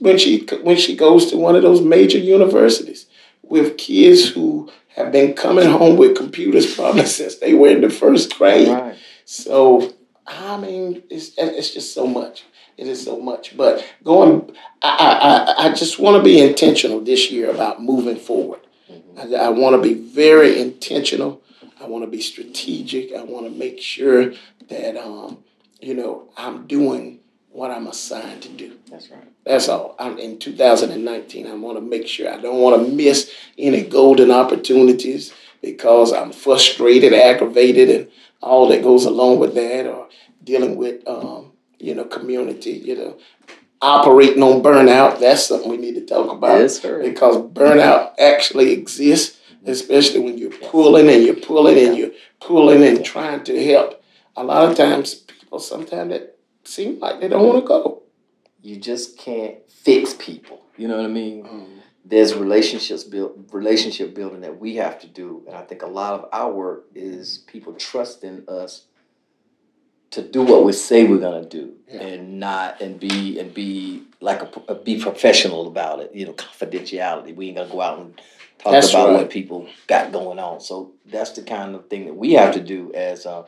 when 0.00 0.18
she 0.18 0.46
when 0.62 0.76
she 0.76 0.94
goes 0.96 1.30
to 1.30 1.36
one 1.38 1.56
of 1.56 1.62
those 1.62 1.80
major 1.80 2.18
universities. 2.18 3.06
with 3.42 3.78
kids 3.78 4.28
who 4.28 4.70
have 5.04 5.12
been 5.12 5.34
coming 5.34 5.68
home 5.68 5.96
with 5.96 6.16
computers 6.16 6.74
probably 6.74 7.06
since 7.18 7.36
they 7.36 7.54
were 7.54 7.68
in 7.68 7.80
the 7.80 7.90
first 7.90 8.36
grade. 8.36 8.68
Right. 8.68 8.96
So 9.24 9.94
I 10.26 10.56
mean, 10.56 11.02
it's 11.10 11.32
it's 11.36 11.70
just 11.70 11.94
so 11.94 12.06
much. 12.06 12.44
It 12.76 12.86
is 12.86 13.04
so 13.04 13.20
much. 13.20 13.56
But 13.56 13.84
going, 14.04 14.54
I 14.82 15.54
I, 15.58 15.66
I 15.66 15.72
just 15.74 15.98
want 15.98 16.16
to 16.16 16.22
be 16.22 16.40
intentional 16.40 17.00
this 17.00 17.30
year 17.30 17.50
about 17.50 17.82
moving 17.82 18.16
forward. 18.16 18.60
I, 19.18 19.34
I 19.34 19.48
want 19.50 19.76
to 19.76 19.82
be 19.82 19.94
very 19.94 20.60
intentional. 20.60 21.42
I 21.80 21.86
want 21.86 22.04
to 22.04 22.10
be 22.10 22.20
strategic. 22.20 23.14
I 23.14 23.22
want 23.22 23.46
to 23.46 23.50
make 23.50 23.80
sure 23.80 24.32
that 24.68 24.96
um, 24.96 25.44
you 25.80 25.94
know 25.94 26.28
I'm 26.36 26.66
doing 26.66 27.19
what 27.50 27.70
I'm 27.70 27.86
assigned 27.86 28.42
to 28.42 28.48
do. 28.48 28.76
That's 28.90 29.10
right. 29.10 29.28
That's 29.44 29.68
all. 29.68 29.96
I'm 29.98 30.18
in 30.18 30.38
2019. 30.38 31.46
I 31.46 31.54
want 31.54 31.76
to 31.78 31.80
make 31.80 32.06
sure 32.06 32.32
I 32.32 32.38
don't 32.40 32.60
want 32.60 32.86
to 32.86 32.92
miss 32.92 33.30
any 33.58 33.82
golden 33.82 34.30
opportunities 34.30 35.32
because 35.60 36.12
I'm 36.12 36.32
frustrated, 36.32 37.12
aggravated, 37.12 37.90
and 37.90 38.08
all 38.40 38.68
that 38.68 38.82
goes 38.82 39.04
along 39.04 39.40
with 39.40 39.54
that, 39.54 39.86
or 39.86 40.08
dealing 40.44 40.76
with 40.76 41.06
um, 41.08 41.52
you 41.78 41.94
know 41.94 42.04
community. 42.04 42.70
You 42.72 42.96
know, 42.96 43.18
operating 43.82 44.42
on 44.42 44.62
burnout. 44.62 45.18
That's 45.20 45.46
something 45.46 45.70
we 45.70 45.76
need 45.76 45.94
to 45.94 46.06
talk 46.06 46.30
about 46.32 46.60
Yes, 46.60 46.80
sir. 46.80 47.02
because 47.02 47.36
burnout 47.36 48.12
actually 48.18 48.72
exists, 48.72 49.38
especially 49.66 50.20
when 50.20 50.38
you're 50.38 50.50
pulling 50.50 51.08
and 51.08 51.24
you're 51.24 51.34
pulling 51.34 51.78
and 51.78 51.96
you're 51.96 52.12
pulling 52.40 52.82
and 52.84 53.04
trying 53.04 53.42
to 53.44 53.64
help. 53.64 54.02
A 54.36 54.44
lot 54.44 54.70
of 54.70 54.76
times, 54.76 55.14
people 55.14 55.58
sometimes 55.58 56.10
that 56.12 56.36
seem 56.64 56.98
like 57.00 57.20
they 57.20 57.28
don't 57.28 57.46
want 57.46 57.62
to 57.62 57.66
go. 57.68 58.02
You 58.62 58.76
just 58.76 59.18
can't 59.18 59.56
fix 59.70 60.14
people. 60.14 60.60
You 60.76 60.88
know 60.88 60.96
what 60.96 61.04
I 61.06 61.08
mean? 61.08 61.66
There's 62.04 62.34
relationships 62.34 63.04
build 63.04 63.48
relationship 63.52 64.14
building 64.14 64.40
that 64.40 64.58
we 64.58 64.76
have 64.76 64.98
to 65.00 65.06
do, 65.06 65.42
and 65.46 65.54
I 65.56 65.62
think 65.62 65.82
a 65.82 65.86
lot 65.86 66.14
of 66.14 66.28
our 66.32 66.50
work 66.50 66.86
is 66.94 67.38
people 67.46 67.74
trusting 67.74 68.44
us 68.48 68.84
to 70.12 70.22
do 70.22 70.42
what 70.42 70.64
we 70.64 70.72
say 70.72 71.04
we're 71.04 71.18
gonna 71.18 71.44
do, 71.44 71.74
Yeah. 71.88 72.00
and 72.02 72.40
not 72.40 72.80
and 72.80 72.98
be 72.98 73.38
and 73.38 73.52
be 73.54 74.02
like 74.20 74.42
a, 74.42 74.72
a 74.72 74.74
be 74.74 75.00
professional 75.00 75.68
about 75.68 76.00
it. 76.00 76.12
You 76.14 76.26
know, 76.26 76.32
confidentiality. 76.32 77.34
We 77.34 77.48
ain't 77.48 77.56
gonna 77.58 77.70
go 77.70 77.80
out 77.80 77.98
and 78.00 78.20
talk 78.58 78.72
That's 78.72 78.90
about 78.90 79.10
right. 79.10 79.16
what 79.18 79.30
people 79.30 79.68
got 79.86 80.10
going 80.10 80.38
on. 80.38 80.60
So 80.60 80.92
that's 81.06 81.30
the 81.32 81.42
kind 81.42 81.74
of 81.74 81.88
thing 81.88 82.06
that 82.06 82.16
we 82.16 82.32
have 82.32 82.54
to 82.54 82.60
do 82.60 82.92
as 82.94 83.24
uh, 83.26 83.44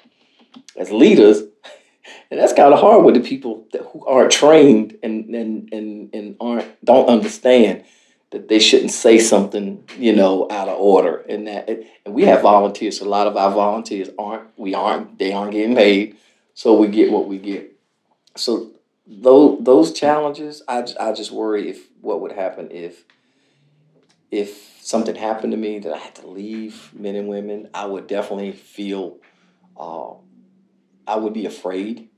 as 0.77 0.91
leaders. 0.91 1.43
And 2.31 2.41
that's 2.41 2.53
kind 2.53 2.73
of 2.73 2.81
hard 2.81 3.05
with 3.05 3.15
the 3.15 3.21
people 3.21 3.67
that 3.73 3.83
who 3.83 4.05
aren't 4.07 4.33
trained 4.33 4.97
and, 5.03 5.35
and, 5.35 5.73
and, 5.73 6.15
and 6.15 6.37
aren't 6.41 6.85
don't 6.85 7.09
understand 7.09 7.85
that 8.31 8.49
they 8.49 8.59
shouldn't 8.59 8.91
say 8.91 9.19
something 9.19 9.85
you 9.99 10.15
know 10.15 10.49
out 10.51 10.67
of 10.67 10.79
order 10.79 11.19
and 11.29 11.47
that 11.47 11.69
and 11.69 12.15
we 12.15 12.25
have 12.25 12.43
volunteers. 12.43 13.01
A 13.01 13.09
lot 13.09 13.27
of 13.27 13.37
our 13.37 13.53
volunteers 13.53 14.09
aren't 14.19 14.49
we 14.57 14.75
aren't 14.75 15.19
they 15.19 15.33
aren't 15.33 15.53
getting 15.53 15.77
paid, 15.77 16.17
so 16.55 16.75
we 16.75 16.89
get 16.89 17.13
what 17.13 17.29
we 17.29 17.39
get. 17.39 17.73
So 18.37 18.71
those 19.07 19.63
those 19.63 19.93
challenges, 19.93 20.63
I, 20.67 20.87
I 20.99 21.13
just 21.13 21.31
worry 21.31 21.69
if 21.69 21.89
what 22.01 22.21
would 22.21 22.33
happen 22.33 22.71
if 22.71 23.05
if 24.31 24.79
something 24.81 25.15
happened 25.15 25.53
to 25.53 25.59
me 25.59 25.79
that 25.79 25.93
I 25.93 25.99
had 25.99 26.15
to 26.17 26.27
leave 26.27 26.91
men 26.95 27.15
and 27.15 27.29
women, 27.29 27.69
I 27.73 27.87
would 27.87 28.07
definitely 28.07 28.53
feel. 28.53 29.19
Uh, 29.77 30.15
I 31.07 31.17
would 31.17 31.33
be 31.33 31.47
afraid. 31.47 32.09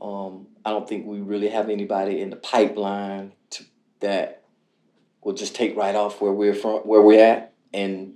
Um, 0.00 0.48
I 0.64 0.70
don't 0.70 0.88
think 0.88 1.06
we 1.06 1.20
really 1.20 1.48
have 1.48 1.68
anybody 1.68 2.20
in 2.20 2.30
the 2.30 2.36
pipeline 2.36 3.32
to, 3.50 3.64
that 4.00 4.42
will 5.22 5.34
just 5.34 5.54
take 5.54 5.76
right 5.76 5.94
off 5.94 6.20
where 6.20 6.32
we're 6.32 6.54
from, 6.54 6.80
where 6.80 7.00
we're 7.02 7.22
at, 7.24 7.52
and 7.72 8.14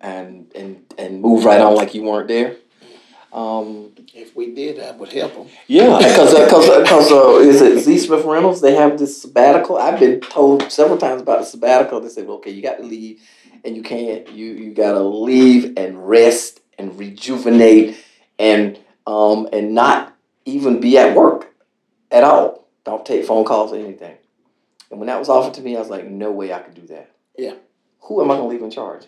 and 0.00 0.52
and 0.54 0.84
and 0.98 1.20
move 1.20 1.44
right 1.44 1.60
on 1.60 1.74
like 1.74 1.94
you 1.94 2.02
weren't 2.02 2.28
there. 2.28 2.56
Um, 3.32 3.92
If 4.14 4.36
we 4.36 4.54
did, 4.54 4.78
that 4.78 4.96
would 4.98 5.12
help 5.12 5.34
them. 5.34 5.48
yeah, 5.66 5.98
because 5.98 6.32
because 6.34 6.82
because 6.82 7.10
uh, 7.10 7.38
is 7.38 7.60
it 7.60 7.82
Z 7.82 7.98
Smith 7.98 8.24
Reynolds? 8.24 8.60
They 8.60 8.74
have 8.74 8.98
this 8.98 9.20
sabbatical. 9.22 9.76
I've 9.76 9.98
been 9.98 10.20
told 10.20 10.70
several 10.70 10.98
times 10.98 11.22
about 11.22 11.40
the 11.40 11.46
sabbatical. 11.46 12.00
They 12.00 12.10
said, 12.10 12.26
okay, 12.28 12.50
you 12.50 12.62
got 12.62 12.76
to 12.78 12.84
leave, 12.84 13.20
and 13.64 13.76
you 13.76 13.82
can't. 13.82 14.30
You 14.30 14.46
you 14.52 14.72
got 14.74 14.92
to 14.92 15.02
leave 15.02 15.72
and 15.76 16.08
rest 16.08 16.60
and 16.78 16.96
rejuvenate 16.98 17.96
and 18.38 18.78
um 19.06 19.48
and 19.52 19.74
not 19.74 20.16
even 20.44 20.80
be 20.80 20.98
at 20.98 21.16
work 21.16 21.54
at 22.10 22.24
all. 22.24 22.68
Don't 22.84 23.04
take 23.06 23.24
phone 23.24 23.44
calls 23.44 23.72
or 23.72 23.76
anything. 23.76 24.16
And 24.90 25.00
when 25.00 25.06
that 25.08 25.18
was 25.18 25.28
offered 25.28 25.54
to 25.54 25.62
me, 25.62 25.76
I 25.76 25.80
was 25.80 25.88
like, 25.88 26.06
no 26.06 26.30
way 26.30 26.52
I 26.52 26.60
could 26.60 26.74
do 26.74 26.86
that. 26.88 27.10
Yeah. 27.36 27.54
Who 28.02 28.22
am 28.22 28.30
I 28.30 28.36
gonna 28.36 28.48
leave 28.48 28.62
in 28.62 28.70
charge? 28.70 29.06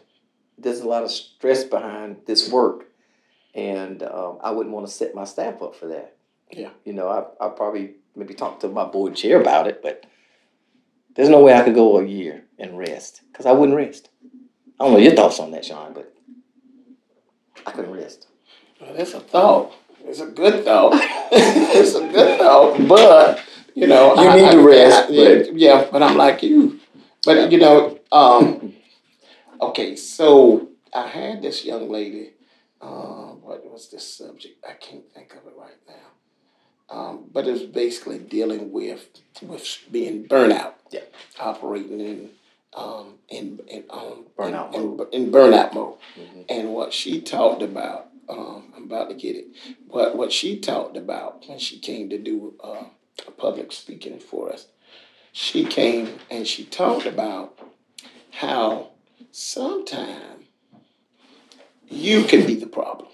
There's 0.58 0.80
a 0.80 0.88
lot 0.88 1.04
of 1.04 1.10
stress 1.10 1.64
behind 1.64 2.22
this 2.26 2.50
work, 2.50 2.86
and 3.54 4.02
um, 4.02 4.38
I 4.42 4.50
wouldn't 4.50 4.74
want 4.74 4.86
to 4.86 4.92
set 4.92 5.14
my 5.14 5.24
staff 5.24 5.60
up 5.60 5.76
for 5.76 5.86
that. 5.88 6.16
Yeah. 6.50 6.70
You 6.84 6.94
know, 6.94 7.08
I 7.08 7.44
I 7.44 7.50
probably 7.50 7.96
maybe 8.14 8.34
talk 8.34 8.60
to 8.60 8.68
my 8.68 8.84
board 8.84 9.14
chair 9.14 9.40
about 9.40 9.66
it, 9.66 9.82
but 9.82 10.06
there's 11.14 11.28
no 11.28 11.40
way 11.40 11.54
I 11.54 11.62
could 11.62 11.74
go 11.74 11.98
a 11.98 12.04
year 12.04 12.44
and 12.58 12.78
rest 12.78 13.22
because 13.30 13.46
I 13.46 13.52
wouldn't 13.52 13.76
rest. 13.76 14.08
I 14.80 14.84
don't 14.84 14.92
know 14.92 14.98
your 14.98 15.14
thoughts 15.14 15.40
on 15.40 15.50
that, 15.52 15.64
Sean, 15.64 15.92
but 15.92 16.14
I 17.66 17.70
couldn't 17.70 17.92
rest. 17.92 18.26
Well, 18.80 18.94
that's 18.94 19.14
a 19.14 19.20
thought. 19.20 19.72
It's 20.04 20.20
a 20.20 20.26
good 20.26 20.64
thought. 20.64 20.92
it's 21.32 21.94
a 21.94 22.00
good 22.00 22.38
thought, 22.38 22.86
but 22.88 23.40
you 23.74 23.86
know, 23.86 24.14
You 24.14 24.42
need 24.42 24.50
to 24.52 24.60
rest, 24.66 25.10
yeah, 25.10 25.34
but- 25.34 25.56
yeah, 25.58 25.88
but 25.90 26.02
I'm 26.02 26.16
like 26.16 26.42
you. 26.42 26.80
But 27.24 27.50
you 27.50 27.58
know, 27.58 27.98
um, 28.12 28.74
okay, 29.60 29.96
so 29.96 30.68
I 30.94 31.08
had 31.08 31.42
this 31.42 31.64
young 31.64 31.90
lady. 31.90 32.30
Uh, 32.80 33.32
what 33.42 33.64
was 33.70 33.88
the 33.88 33.98
subject? 33.98 34.64
I 34.68 34.74
can't 34.74 35.10
think 35.12 35.32
of 35.32 35.38
it 35.46 35.54
right 35.58 35.80
now. 35.88 35.94
Um, 36.88 37.24
but 37.32 37.48
it 37.48 37.52
was 37.52 37.62
basically 37.64 38.18
dealing 38.18 38.70
with 38.70 39.08
with 39.42 39.78
being 39.90 40.28
burnout. 40.28 40.74
Yeah. 40.92 41.00
Operating 41.40 42.00
in 42.00 42.30
um, 42.74 43.14
in 43.28 43.58
in 43.66 43.84
um, 43.90 44.26
Burnout 44.38 44.72
in, 44.74 44.82
in, 45.12 45.24
in 45.26 45.32
burnout 45.32 45.74
mode. 45.74 45.96
Mhm. 46.16 46.44
And 46.48 46.74
what 46.74 46.92
she 46.92 47.20
talked 47.20 47.62
about, 47.62 48.08
um, 48.28 48.72
I'm 48.76 48.84
about 48.84 49.08
to 49.08 49.14
get 49.14 49.36
it. 49.36 49.46
But 49.92 50.16
what 50.16 50.32
she 50.32 50.58
talked 50.58 50.96
about 50.96 51.48
when 51.48 51.58
she 51.58 51.78
came 51.78 52.08
to 52.10 52.18
do 52.18 52.54
uh, 52.62 52.84
public 53.36 53.72
speaking 53.72 54.18
for 54.18 54.52
us, 54.52 54.66
she 55.32 55.64
came 55.64 56.18
and 56.30 56.46
she 56.46 56.64
talked 56.64 57.06
about 57.06 57.58
how 58.32 58.90
sometimes 59.30 60.44
you 61.88 62.24
can 62.24 62.46
be 62.46 62.54
the 62.54 62.66
problem. 62.66 63.08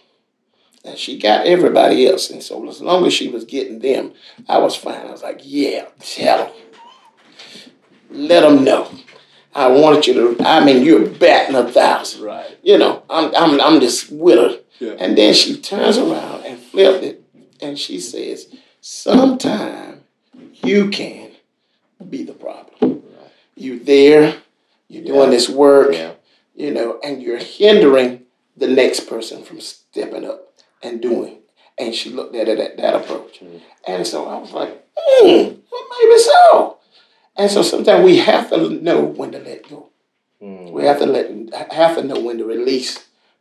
And 0.85 0.99
she 0.99 1.17
got 1.17 1.47
everybody 1.47 2.09
else, 2.09 2.29
and 2.29 2.43
so 2.43 2.69
as 2.69 2.81
long 2.81 3.07
as 3.07 3.13
she 3.13 3.29
was 3.29 3.45
getting 3.45 3.79
them, 3.79 4.15
I 4.49 4.59
was 4.59 4.75
fine. 4.75 5.07
I 5.07 5.13
was 5.13 5.23
like, 5.23 5.41
"Yeah, 5.45 5.87
tell 6.01 6.39
them, 6.47 6.55
let 8.11 8.41
them 8.41 8.65
know. 8.65 8.91
I 9.55 9.69
wanted 9.69 10.09
you 10.09 10.15
to. 10.37 10.45
I 10.45 10.65
mean, 10.65 10.85
you're 10.85 11.07
batting 11.07 11.55
a 11.55 11.71
thousand 11.71 12.23
Right. 12.25 12.59
you 12.65 12.79
know, 12.79 13.05
I'm 13.09 13.33
I'm 13.37 13.61
I'm 13.61 13.81
just 13.81 14.11
with 14.11 14.39
her. 14.39 14.62
Yeah. 14.83 14.95
And 14.99 15.17
then 15.17 15.33
she 15.33 15.57
turns 15.61 15.97
around 15.97 16.45
and 16.45 16.59
flipped 16.59 17.05
it 17.05 17.23
and 17.61 17.79
she 17.79 18.01
says, 18.01 18.53
Sometime 18.81 20.01
you 20.65 20.91
can 20.91 21.31
be 22.11 22.25
the 22.25 22.33
problem. 22.33 23.03
You're 23.55 23.79
there, 23.79 24.35
you're 24.89 25.05
doing 25.05 25.31
this 25.31 25.49
work, 25.49 25.93
Yeah. 25.95 26.13
you 26.57 26.73
know, 26.73 26.99
and 27.05 27.23
you're 27.23 27.39
hindering 27.39 28.23
the 28.57 28.67
next 28.67 29.01
person 29.09 29.45
from 29.45 29.61
stepping 29.61 30.25
up 30.25 30.53
and 30.83 31.01
doing. 31.01 31.39
And 31.79 31.95
she 31.95 32.11
looked 32.11 32.35
at 32.35 32.49
it 32.49 32.59
at 32.59 32.77
that 32.79 32.95
approach. 32.97 33.41
Mhm. 33.41 33.61
And 33.87 34.07
so 34.07 34.27
I 34.27 34.37
was 34.39 34.53
like, 34.53 34.85
hmm, 34.97 35.27
well, 35.71 35.85
maybe 36.03 36.19
so. 36.19 36.77
And 37.37 37.51
so 37.51 37.63
sometimes 37.63 38.05
we 38.05 38.17
have 38.19 38.51
to 38.51 38.69
know 38.69 39.01
when 39.03 39.31
to 39.33 39.39
let 39.39 39.69
go. 39.69 39.91
Mm. 40.43 40.73
We 40.73 40.85
have 40.85 40.99
to 40.99 41.07
let 41.07 41.31
have 41.73 41.97
to 41.97 42.03
know 42.03 42.19
when 42.21 42.39
to 42.39 42.45
release 42.45 42.99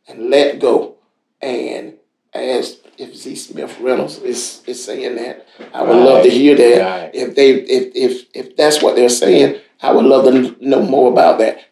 and 0.08 0.30
let 0.30 0.60
go. 0.60 0.96
And 1.42 1.96
as 2.34 2.78
if 2.98 3.16
Z 3.16 3.36
Smith 3.36 3.78
Reynolds 3.80 4.20
is, 4.20 4.62
is 4.68 4.84
saying 4.84 5.16
that, 5.16 5.48
I 5.74 5.82
would 5.84 5.96
love 5.98 6.24
to 6.24 6.30
hear 6.30 6.56
that. 6.56 7.02
Right. 7.04 7.16
If 7.16 7.36
they 7.36 7.52
if, 7.52 7.92
if 7.96 8.26
if 8.34 8.56
that's 8.56 8.82
what 8.82 8.96
they're 8.96 9.10
saying, 9.10 9.60
I 9.82 9.92
would 9.92 10.06
love 10.06 10.26
to 10.26 10.56
know 10.66 10.82
more 10.82 11.12
about 11.12 11.40
that. 11.40 11.66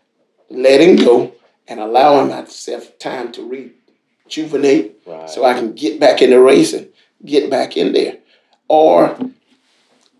Letting 0.49 0.95
go 0.97 1.34
and 1.67 1.79
allowing 1.79 2.29
myself 2.29 2.97
time 2.99 3.32
to 3.34 3.71
rejuvenate 4.25 4.95
Right. 5.05 5.29
so 5.29 5.45
I 5.45 5.53
can 5.53 5.73
get 5.73 5.99
back 5.99 6.21
in 6.21 6.32
the 6.32 6.39
race 6.39 6.73
and 6.73 6.89
get 7.23 7.49
back 7.49 7.77
in 7.77 7.93
there. 7.93 8.17
Or 8.67 9.17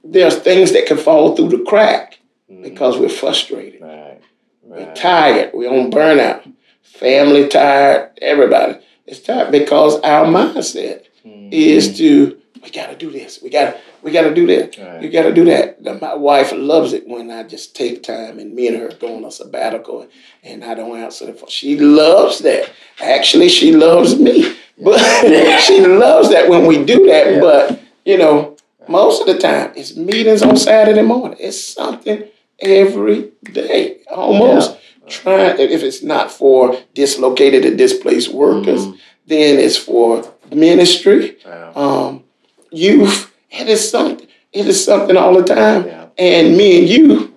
there's 0.04 0.36
things 0.38 0.72
that 0.74 0.86
can 0.86 0.98
fall 0.98 1.36
through 1.36 1.50
the 1.50 1.64
crack 1.66 2.20
Mhm. 2.52 2.64
because 2.64 2.98
we're 2.98 3.10
frustrated. 3.10 3.82
Right. 3.82 4.20
We're 4.64 4.94
tired. 4.94 5.52
We're 5.54 5.70
on 5.72 5.92
burnout. 5.92 6.42
Family 6.84 7.48
tired. 7.48 8.12
Everybody 8.22 8.76
is 9.10 9.22
tough 9.22 9.52
because 9.52 10.00
our 10.02 10.26
mindset 10.26 11.06
hmm. 11.24 11.50
is 11.52 11.98
to 11.98 12.40
we 12.64 12.72
gotta 12.72 12.96
do 12.96 13.10
this. 13.10 13.42
We 13.42 13.50
gotta 13.50 13.80
we 14.02 14.12
gotta 14.12 14.34
do 14.34 14.46
that. 14.48 14.78
Right. 14.78 15.02
You 15.02 15.10
gotta 15.10 15.34
do 15.34 15.46
that. 15.46 15.82
My 16.02 16.16
wife 16.16 16.52
loves 16.52 16.94
it 16.94 17.08
when 17.08 17.32
I 17.32 17.44
just 17.44 17.76
take 17.76 18.04
time 18.04 18.40
and 18.40 18.54
me 18.54 18.68
and 18.68 18.78
her 18.78 18.90
go 19.00 19.16
on 19.16 19.26
a 19.26 19.32
sabbatical 19.32 20.08
and 20.44 20.64
I 20.64 20.74
don't 20.74 20.98
answer 20.98 21.26
the 21.26 21.34
phone. 21.34 21.50
She 21.50 21.80
loves 21.80 22.40
that. 22.40 22.70
Actually, 23.02 23.50
she 23.50 23.72
loves 23.72 24.20
me, 24.20 24.58
but 24.78 25.00
she 25.62 25.86
loves 25.86 26.30
that 26.30 26.50
when 26.50 26.66
we 26.66 26.84
do 26.84 27.08
that. 27.08 27.34
Yeah. 27.34 27.40
But 27.40 27.82
you 28.06 28.18
know, 28.18 28.58
most 28.88 29.22
of 29.22 29.28
the 29.28 29.38
time 29.38 29.72
it's 29.76 29.96
meetings 29.96 30.42
on 30.42 30.58
Saturday 30.58 31.02
morning. 31.02 31.38
It's 31.40 31.64
something 31.64 32.24
every 32.60 33.32
day, 33.44 34.02
almost. 34.12 34.78
Trying 35.10 35.60
if 35.60 35.84
it's 35.84 36.04
not 36.04 36.32
for 36.32 36.78
dislocated 36.94 37.66
and 37.66 37.78
displaced 37.78 38.30
workers, 38.30 38.86
Mhm. 38.86 38.98
then 39.28 39.60
it's 39.60 39.78
for 39.78 40.24
ministry 40.54 41.38
Yeah. 41.46 41.72
um, 41.76 42.24
youth. 42.72 43.32
It 43.52 43.68
is 43.68 43.90
something. 43.90 44.28
It 44.54 44.68
is 44.68 44.84
something 44.84 45.18
all 45.18 45.34
the 45.34 45.44
time, 45.44 45.86
Yeah. 45.86 46.06
and 46.18 46.56
me 46.58 46.80
and 46.80 46.88
you 46.90 47.32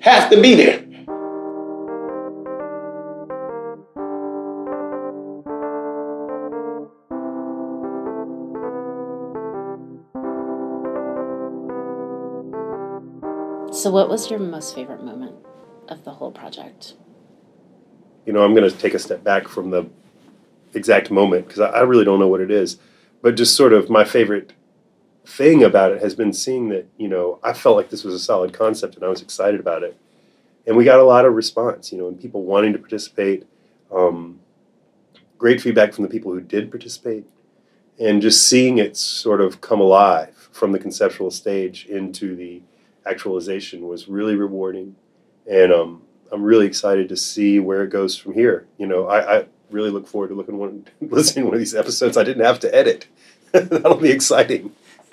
have 0.00 0.30
to 0.30 0.40
be 0.40 0.54
there. 0.54 0.80
So, 13.70 13.90
what 13.90 14.08
was 14.08 14.28
your 14.30 14.40
most 14.40 14.74
favorite 14.74 15.04
moment 15.04 15.36
of 15.88 16.02
the 16.04 16.10
whole 16.10 16.32
project? 16.32 16.94
You 18.28 18.34
know, 18.34 18.44
I'm 18.44 18.54
going 18.54 18.70
to 18.70 18.76
take 18.76 18.92
a 18.92 18.98
step 18.98 19.24
back 19.24 19.48
from 19.48 19.70
the 19.70 19.88
exact 20.74 21.10
moment 21.10 21.48
because 21.48 21.60
I, 21.60 21.70
I 21.70 21.80
really 21.80 22.04
don't 22.04 22.20
know 22.20 22.28
what 22.28 22.42
it 22.42 22.50
is. 22.50 22.76
But 23.22 23.36
just 23.36 23.56
sort 23.56 23.72
of 23.72 23.88
my 23.88 24.04
favorite 24.04 24.52
thing 25.24 25.64
about 25.64 25.92
it 25.92 26.02
has 26.02 26.14
been 26.14 26.34
seeing 26.34 26.68
that, 26.68 26.86
you 26.98 27.08
know, 27.08 27.38
I 27.42 27.54
felt 27.54 27.74
like 27.74 27.88
this 27.88 28.04
was 28.04 28.12
a 28.12 28.18
solid 28.18 28.52
concept 28.52 28.96
and 28.96 29.02
I 29.02 29.08
was 29.08 29.22
excited 29.22 29.58
about 29.58 29.82
it. 29.82 29.98
And 30.66 30.76
we 30.76 30.84
got 30.84 30.98
a 30.98 31.04
lot 31.04 31.24
of 31.24 31.32
response, 31.32 31.90
you 31.90 31.96
know, 31.96 32.06
and 32.06 32.20
people 32.20 32.42
wanting 32.42 32.74
to 32.74 32.78
participate. 32.78 33.46
Um, 33.90 34.40
great 35.38 35.62
feedback 35.62 35.94
from 35.94 36.04
the 36.04 36.10
people 36.10 36.30
who 36.30 36.42
did 36.42 36.70
participate. 36.70 37.24
And 37.98 38.20
just 38.20 38.46
seeing 38.46 38.76
it 38.76 38.94
sort 38.98 39.40
of 39.40 39.62
come 39.62 39.80
alive 39.80 40.50
from 40.52 40.72
the 40.72 40.78
conceptual 40.78 41.30
stage 41.30 41.86
into 41.86 42.36
the 42.36 42.60
actualization 43.06 43.88
was 43.88 44.06
really 44.06 44.34
rewarding. 44.34 44.96
And 45.50 45.72
um, 45.72 46.02
I'm 46.32 46.42
really 46.42 46.66
excited 46.66 47.08
to 47.08 47.16
see 47.16 47.58
where 47.58 47.82
it 47.84 47.90
goes 47.90 48.16
from 48.16 48.34
here. 48.34 48.66
You 48.78 48.86
know, 48.86 49.06
I, 49.08 49.38
I 49.38 49.44
really 49.70 49.90
look 49.90 50.06
forward 50.06 50.28
to 50.28 50.34
looking 50.34 50.58
one, 50.58 50.86
listening 51.00 51.44
to 51.44 51.46
one 51.48 51.54
of 51.54 51.60
these 51.60 51.74
episodes 51.74 52.16
I 52.16 52.24
didn't 52.24 52.44
have 52.44 52.60
to 52.60 52.74
edit. 52.74 53.06
That'll 53.52 53.96
be 53.96 54.10
exciting. 54.10 54.72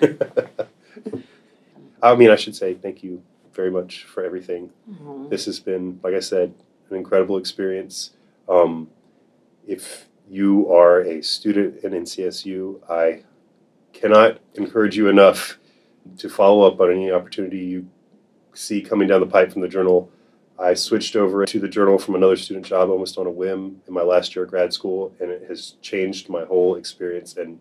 I 2.02 2.14
mean, 2.14 2.30
I 2.30 2.36
should 2.36 2.54
say 2.54 2.74
thank 2.74 3.02
you 3.02 3.22
very 3.52 3.70
much 3.70 4.04
for 4.04 4.22
everything. 4.22 4.70
Mhm. 4.90 5.30
This 5.30 5.46
has 5.46 5.58
been, 5.60 5.98
like 6.02 6.14
I 6.14 6.20
said, 6.20 6.52
an 6.90 6.96
incredible 6.96 7.38
experience. 7.38 8.10
Um, 8.48 8.88
if 9.66 10.06
you 10.28 10.70
are 10.72 11.00
a 11.00 11.22
student 11.22 11.82
in 11.82 11.92
NCSU, 11.92 12.80
I 12.90 13.22
cannot 13.92 14.38
encourage 14.54 14.96
you 14.96 15.08
enough 15.08 15.58
to 16.18 16.28
follow 16.28 16.66
up 16.66 16.78
on 16.80 16.90
any 16.92 17.10
opportunity 17.10 17.58
you 17.58 17.86
see 18.52 18.80
coming 18.82 19.08
down 19.08 19.20
the 19.20 19.26
pipe 19.26 19.52
from 19.52 19.62
the 19.62 19.68
journal. 19.68 20.10
I 20.58 20.74
switched 20.74 21.16
over 21.16 21.44
to 21.44 21.60
the 21.60 21.68
journal 21.68 21.98
from 21.98 22.14
another 22.14 22.36
student 22.36 22.64
job 22.64 22.88
almost 22.88 23.18
on 23.18 23.26
a 23.26 23.30
whim 23.30 23.82
in 23.86 23.92
my 23.92 24.02
last 24.02 24.34
year 24.34 24.44
of 24.44 24.50
grad 24.50 24.72
school, 24.72 25.14
and 25.20 25.30
it 25.30 25.44
has 25.48 25.74
changed 25.82 26.28
my 26.28 26.44
whole 26.44 26.76
experience 26.76 27.36
and 27.36 27.60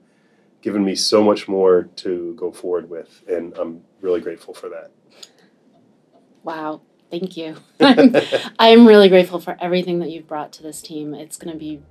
given 0.61 0.83
me 0.83 0.95
so 0.95 1.23
much 1.23 1.47
more 1.47 1.89
to 1.97 2.33
go 2.35 2.51
forward 2.51 2.89
with. 2.89 3.21
And 3.27 3.53
I'm 3.57 3.81
really 4.01 4.21
grateful 4.21 4.53
for 4.53 4.69
that. 4.69 4.91
Wow, 6.43 6.81
thank 7.11 7.35
you. 7.35 7.55
I'm, 7.79 8.15
I'm 8.59 8.87
really 8.87 9.09
grateful 9.09 9.39
for 9.39 9.57
everything 9.59 9.99
that 9.99 10.09
you've 10.09 10.27
brought 10.27 10.53
to 10.53 10.63
this 10.63 10.81
team. 10.81 11.13
It's 11.13 11.37
going 11.37 11.53
to 11.53 11.59
be 11.59 11.81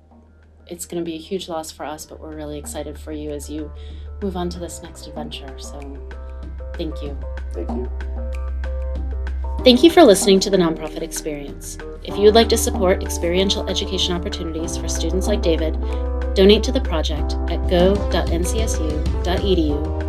it's 0.67 0.87
going 0.87 0.99
to 1.03 1.05
be 1.05 1.15
a 1.15 1.19
huge 1.19 1.47
loss 1.47 1.71
for 1.71 1.85
us, 1.85 2.07
but 2.07 2.19
we're 2.19 2.35
really 2.35 2.57
excited 2.57 2.97
for 2.97 3.11
you 3.11 3.29
as 3.29 3.49
you 3.49 3.71
move 4.21 4.35
on 4.35 4.49
to 4.49 4.59
this 4.59 4.81
next 4.81 5.05
adventure. 5.05 5.59
So, 5.59 5.79
thank 6.73 7.03
you. 7.03 7.15
Thank 7.53 7.69
you. 7.69 8.24
Thank 9.65 9.81
you 9.81 9.89
for 9.89 10.03
listening 10.03 10.39
to 10.41 10.51
the 10.51 10.57
Nonprofit 10.57 11.01
Experience. 11.01 11.79
If 12.03 12.15
you 12.15 12.25
would 12.25 12.35
like 12.35 12.49
to 12.49 12.57
support 12.57 13.01
experiential 13.01 13.67
education 13.67 14.13
opportunities 14.13 14.77
for 14.77 14.87
students 14.87 15.25
like 15.25 15.41
David, 15.41 15.73
donate 16.35 16.61
to 16.65 16.71
the 16.71 16.81
project 16.81 17.33
at 17.49 17.67
go.ncsu.edu 17.67 18.05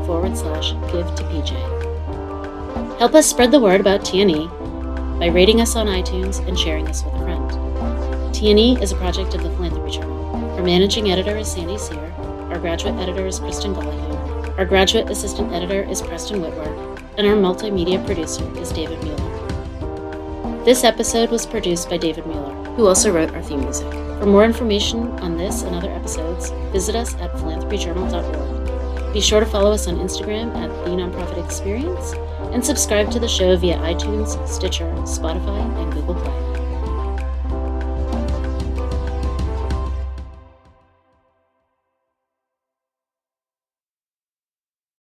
forward 0.07 0.37
slash 0.37 0.73
give 0.93 1.07
to 1.15 1.23
PJ. 1.23 2.99
Help 2.99 3.15
us 3.15 3.27
spread 3.27 3.51
the 3.51 3.59
word 3.59 3.81
about 3.81 4.03
TNE 4.03 5.19
by 5.19 5.29
rating 5.29 5.63
us 5.63 5.75
on 5.75 5.87
iTunes 5.87 6.47
and 6.47 6.59
sharing 6.59 6.87
us 6.87 7.03
with 7.03 7.15
a 7.15 7.21
friend. 7.21 7.51
TNE 8.35 8.83
is 8.83 8.93
a 8.93 8.97
project 8.97 9.35
of 9.35 9.43
the 9.43 9.49
Philanthropy 9.53 9.93
Journal. 9.93 10.37
Our 10.59 10.63
managing 10.63 11.11
editor 11.11 11.35
is 11.35 11.51
Sandy 11.51 11.79
Cyr. 11.79 12.13
Our 12.51 12.59
graduate 12.59 12.97
editor 12.97 13.27
is 13.27 13.39
Kristen 13.39 13.75
Gollahue. 13.75 14.59
Our 14.59 14.67
graduate 14.67 15.09
assistant 15.09 15.55
editor 15.55 15.83
is 15.83 16.03
Preston 16.03 16.43
Whitworth. 16.43 17.03
And 17.17 17.27
our 17.27 17.37
multimedia 17.37 18.05
producer 18.05 18.45
is 18.59 18.71
David 18.71 19.03
Mueller. 19.03 19.26
This 20.67 20.83
episode 20.83 21.31
was 21.31 21.47
produced 21.47 21.89
by 21.89 21.97
David 21.97 22.27
Mueller, 22.27 22.53
who 22.75 22.89
also 22.89 23.13
wrote 23.13 23.33
our 23.35 23.41
theme 23.41 23.61
music. 23.61 23.89
For 23.89 24.27
more 24.27 24.45
information 24.45 25.11
on 25.21 25.37
this 25.37 25.63
and 25.63 25.77
other 25.77 25.93
episodes, 25.93 26.51
visit 26.73 26.97
us 26.97 27.15
at 27.21 27.31
philanthropyjournal.org. 27.35 29.13
Be 29.13 29.21
sure 29.21 29.39
to 29.39 29.47
follow 29.47 29.71
us 29.71 29.87
on 29.87 29.99
Instagram 29.99 30.57
at 30.57 30.69
The 30.85 30.91
Nonprofit 30.91 31.45
Experience 31.45 32.15
and 32.53 32.67
subscribe 32.67 33.13
to 33.13 33.21
the 33.21 33.29
show 33.29 33.57
via 33.57 33.79
iTunes, 33.79 34.45
Stitcher, 34.49 34.91
Spotify, 35.05 35.63
and 35.81 35.93
Google 35.93 36.17
Play. 36.17 36.46